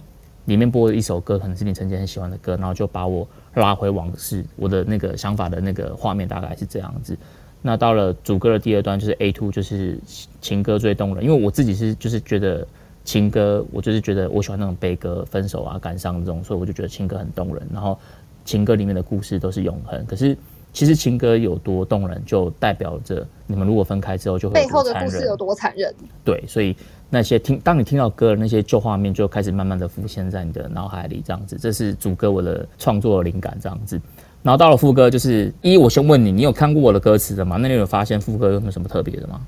[0.48, 7.18] 里面播了一首歌，可能是你曾经很喜欢的歌，然后就把我拉回往事，我的那个想法的那个画面大概是这样子。
[7.62, 10.00] 那到了主歌的第二段就是 A two，就是
[10.40, 12.66] 情歌最动人，因为我自己是就是觉得
[13.04, 17.68] 情歌，我就是觉得我喜欢那种悲歌、分手啊、感伤这种，所以我就觉得情歌很动人。
[17.74, 18.00] 然后
[18.46, 20.38] 情歌里面的故事都是永恒，可是
[20.72, 25.94] 其实情歌有多动人，就代表着你们如果分开之后就会背后的故事有多残忍。
[26.24, 26.76] 对，所以
[27.10, 34.00] 那些听当你听到歌的那些旧画面就开始慢慢的浮现在你的脑海里，这样子，这是主歌我的创作灵感这样子。
[34.42, 37.58] 然后到了副歌，就是一，我先问你，你有看过我的歌词的吗？
[37.60, 39.42] 那你有发现副歌有没有什么特别的吗？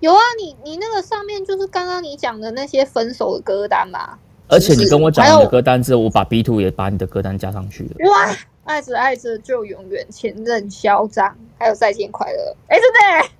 [0.00, 4.18] 有啊，你你那个上面就是刚刚你讲的那些分手的歌单嘛。
[4.48, 7.90] 而且你跟我讲你的歌单之后，我把 B two 也把你的歌单加上去了。
[8.10, 12.56] 哇，爱着爱着就永远，前任嚣张，还有再见快乐。
[12.68, 13.30] 哎，真的。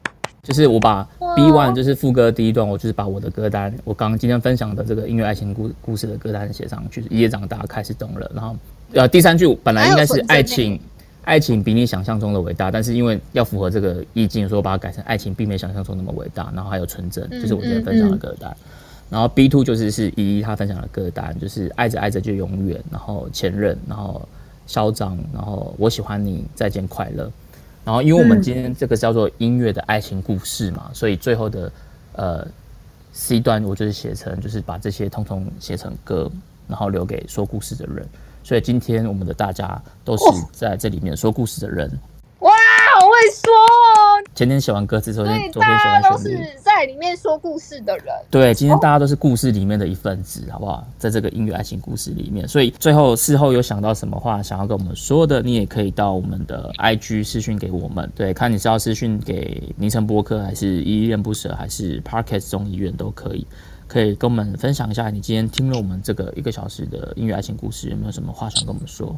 [0.42, 1.03] 就是我把
[1.34, 7.05] B one 就是副歌第一段，我就是把我的歌单，我刚刚今天分享的这个音乐爱情故故事的歌单写上去。
[7.11, 8.57] 一夜长大开始懂了，然后。
[8.93, 10.78] 呃，第三句本来应该是爱情，
[11.22, 16.53] 爱情比你想象中的伟大，但是因为要符合这个意境，所以我把它改成爱情并没想象中那么伟大。
[16.55, 18.57] 然后还有纯真，就是我今天分享的歌单。
[19.11, 24.26] 然后 B two 就是是依依他分享的歌单，就是爱着爱着就永远，然后前任，然后
[24.66, 27.30] 嚣张，然后我喜欢你，再见快乐。
[27.85, 31.72] 然后因为我们今天这个叫做音乐的爱情故事嘛，所以最后的
[32.12, 32.47] 呃
[33.12, 36.30] C 段我就是写成，就是把这些通通写成歌，
[36.66, 38.07] 然后留给说故事的人。
[38.45, 41.90] 所以今天我们的大家都是在这里面说故事的人。
[42.40, 42.53] 哇，
[43.01, 43.51] 好会说。
[44.34, 46.36] 前天写完歌词昨，天昨天写完旋律。
[46.36, 48.09] 都是在里面说故事的人。
[48.30, 50.86] 对，今天大家都是故事里面的一份子，好不好？
[50.99, 58.12] 在这个音乐爱情故事里面，所以最后事后有想到什么话想要跟我们说的，你也可以到我们的 IG 私讯给我们。
[58.14, 63.47] 对，看你是要私讯给凌晨播客，还是依恋不舍，还是 Parkes 中医院都可以。
[63.87, 69.16] 可以跟我们分享一下，你今天听了我们这个一个小时的音乐爱情故事，有没有什么话想跟我们说？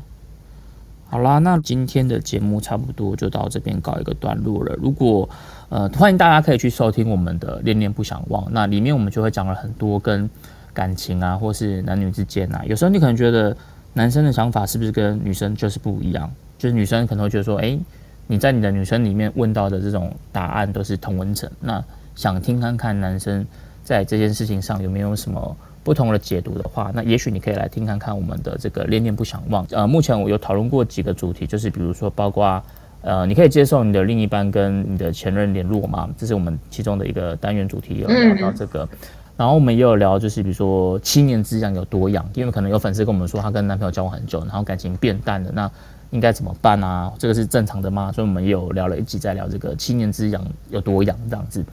[1.09, 4.75] 好啦，那今天的节目差不多就到这边告一个段落了。
[4.75, 5.29] 如果
[5.69, 10.29] 呃，欢迎大家可以去收听我们的《恋恋不想忘》，那里面我们就会讲了很多跟
[10.75, 12.65] 感情啊，或是男女之间啊。
[12.67, 13.57] 有时候你可能觉得
[13.93, 16.29] 男生的想法是不是跟女生就是不一样？
[16.59, 17.79] 就是女生可能会觉得说，哎，
[18.27, 21.83] 你在你的女生里面问到的这种答案都是同文层，那
[22.17, 23.47] 想听看看男生。
[23.87, 29.65] 在这件事情上有没有什么不同的解读的话，那也许你可以来听看看我们的这个恋恋不想忘。
[29.71, 32.61] 呃，目前我有讨论过几个主题，就是比如说包括
[33.03, 36.11] 呃，你可以接受你的另一半跟你的前任联络吗？
[36.19, 38.89] 这是我们其中的一个单元主题，有聊到这个。
[39.37, 45.71] 然后我们也有聊，就是比如说七年之痒有多痒，因为可能有粉丝跟我们说，她跟男朋友交往很久，然后感情变淡了，那
[46.11, 47.13] 应该怎么办啊？
[47.19, 48.11] 这个是正常的吗？
[48.11, 51.65] 所以我们也有聊了一集，在聊这个七年之痒有多痒这样子。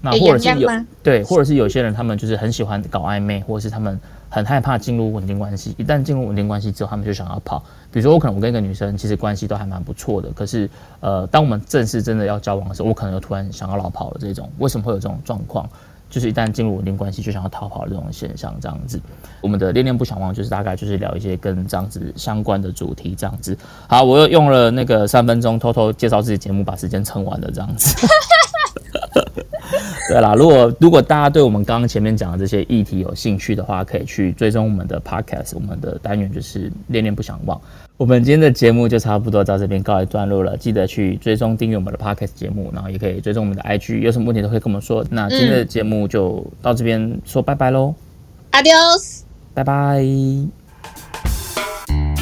[0.00, 0.68] 那或者是有
[1.02, 3.98] 对，或者是有些人他们就是很喜欢搞暧昧，或者是他们
[4.28, 5.74] 很害怕进入稳定关系。
[5.76, 7.62] 一旦进入稳定关系之后，他们就想要跑。
[7.92, 10.70] 比如说，我可能我跟一个女生其实关系都还蛮不错的，可是
[11.00, 14.18] 呃，当我们正式真的要交往的时候，我可能又突然想要老跑了。
[14.20, 15.68] 这种为什么会有这种状况？
[16.08, 19.00] 就是一旦进入稳定关系就想要逃跑的这种现象，这样子。
[19.40, 23.56] 我们的恋恋不想忘，就是大概就是聊一些跟这样子相关的主题，这样子。
[23.86, 27.94] 好，我又用了那个三分钟偷偷介绍自己节目，把时间撑完了，这样子。
[30.08, 37.60] 对啦，如果如果大家对我们刚刚前面讲的这些议题有兴趣的话，可以去追踪我们的 podcast，我们的单元就是恋恋不想忘。
[37.96, 45.04] 我们今天的节目就差不多到这边告一段落了，记得去追踪订阅我们的 podcast 节目，然后也可以追踪我们的 IG，有什么问题都可以跟我们说。
[45.10, 47.94] 那今天的节目就到这边说拜拜喽
[48.52, 49.20] ，Adios。
[49.52, 50.02] 拜拜。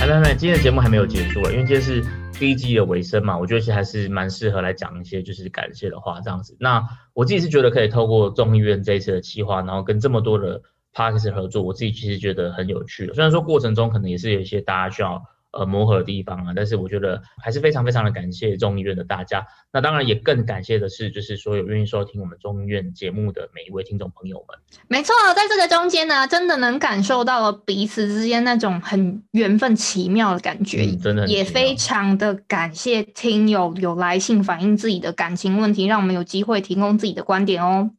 [0.00, 2.02] 来来来，今天的节目还没有结束啊，因为今天是
[2.38, 6.56] 第一季的尾声嘛，我觉得其实还是蛮适合来讲一些就是感谢的话这样子。
[6.60, 10.62] 那我自己是觉得可以透过众议院这一次的企划，然后跟这么多的
[10.92, 13.12] p a r k 合作，我自己其实觉得很有趣。
[13.12, 15.22] 虽然说过程中可能也是有一些大家需要
[15.52, 19.46] 呃磨合的地方啊，但是我觉得还是非常非常的感谢众议院的大家。
[19.72, 24.58] 那当然也更感谢的是，就是所有愿意收听我们众议院节目的每一位听众朋友们。
[24.88, 37.90] 没错，在这个中间呢，真的能感受到了彼此之间那种很缘分奇妙的感觉，嗯真的也非常的感谢听友有来信反映自己的感情问题，让我们有机会提供自己的观点哦。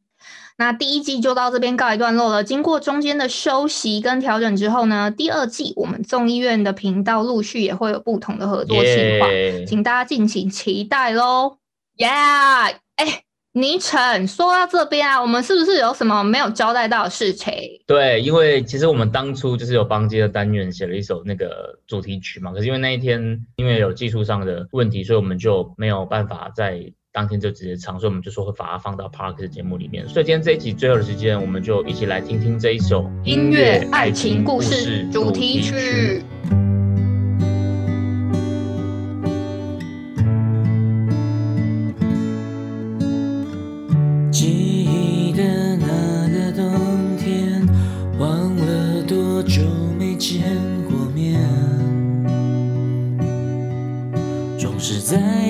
[0.60, 2.44] 那第一季就到这边告一段落了。
[2.44, 9.32] 经过中间的休息跟调整之后呢，第二季我们众议院的频道陆续也会有不同的合作计划。
[9.32, 11.58] 耶请大家敬请期待喽！
[11.96, 12.08] 耶！
[12.08, 17.54] 哎，倪晨，说到这边啊，我们是不是有什么没有交代到的事情？
[17.88, 30.08] 对，因为其实我们当初就是有帮这个单元写了一首那个主题曲嘛，可是因为那一天因为有技术上的问题，所以我们就没有办法在当天就直接唱，所以我们就说会把它放到 Park 的节目里面。
[30.08, 36.24] 所以今天这一集最后的时间，我们就一起来听听这一首音乐爱情故事主题曲。。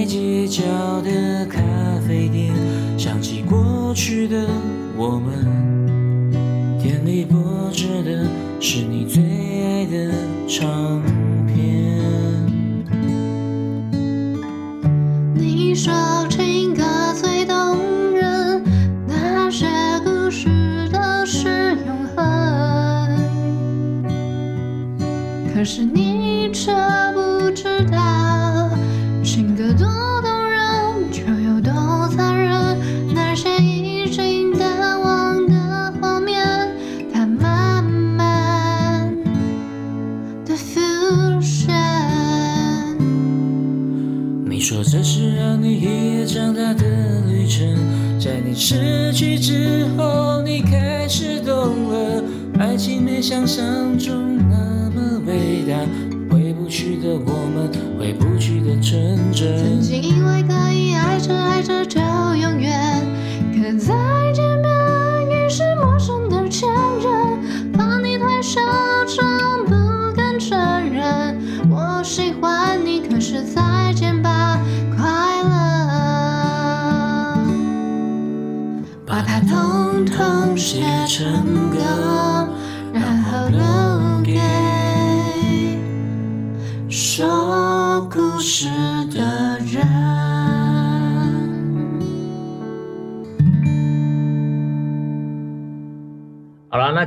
[0.10, 0.64] 街角
[1.04, 1.62] 的咖
[2.08, 2.52] 啡店，
[2.98, 4.48] 想起过去的
[4.98, 5.46] 我们，
[6.82, 7.40] 店里播
[7.72, 8.26] 着的
[8.60, 10.12] 是你最爱的
[10.48, 11.00] 唱
[11.46, 12.02] 片。
[15.36, 15.94] 你说
[16.28, 16.82] 情歌
[17.14, 17.78] 最动
[18.12, 18.64] 人，
[19.08, 19.68] 那些
[20.04, 23.16] 故事都是永恒。
[25.54, 26.74] 可是你却
[27.14, 28.00] 不知道，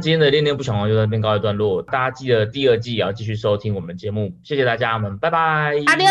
[0.03, 5.77] 今天的恋恋不想忘就在这边告一段落，大家记得第二季也要继续收听我们的节目，谢谢大家，我们拜拜。
[5.87, 6.07] 阿牛。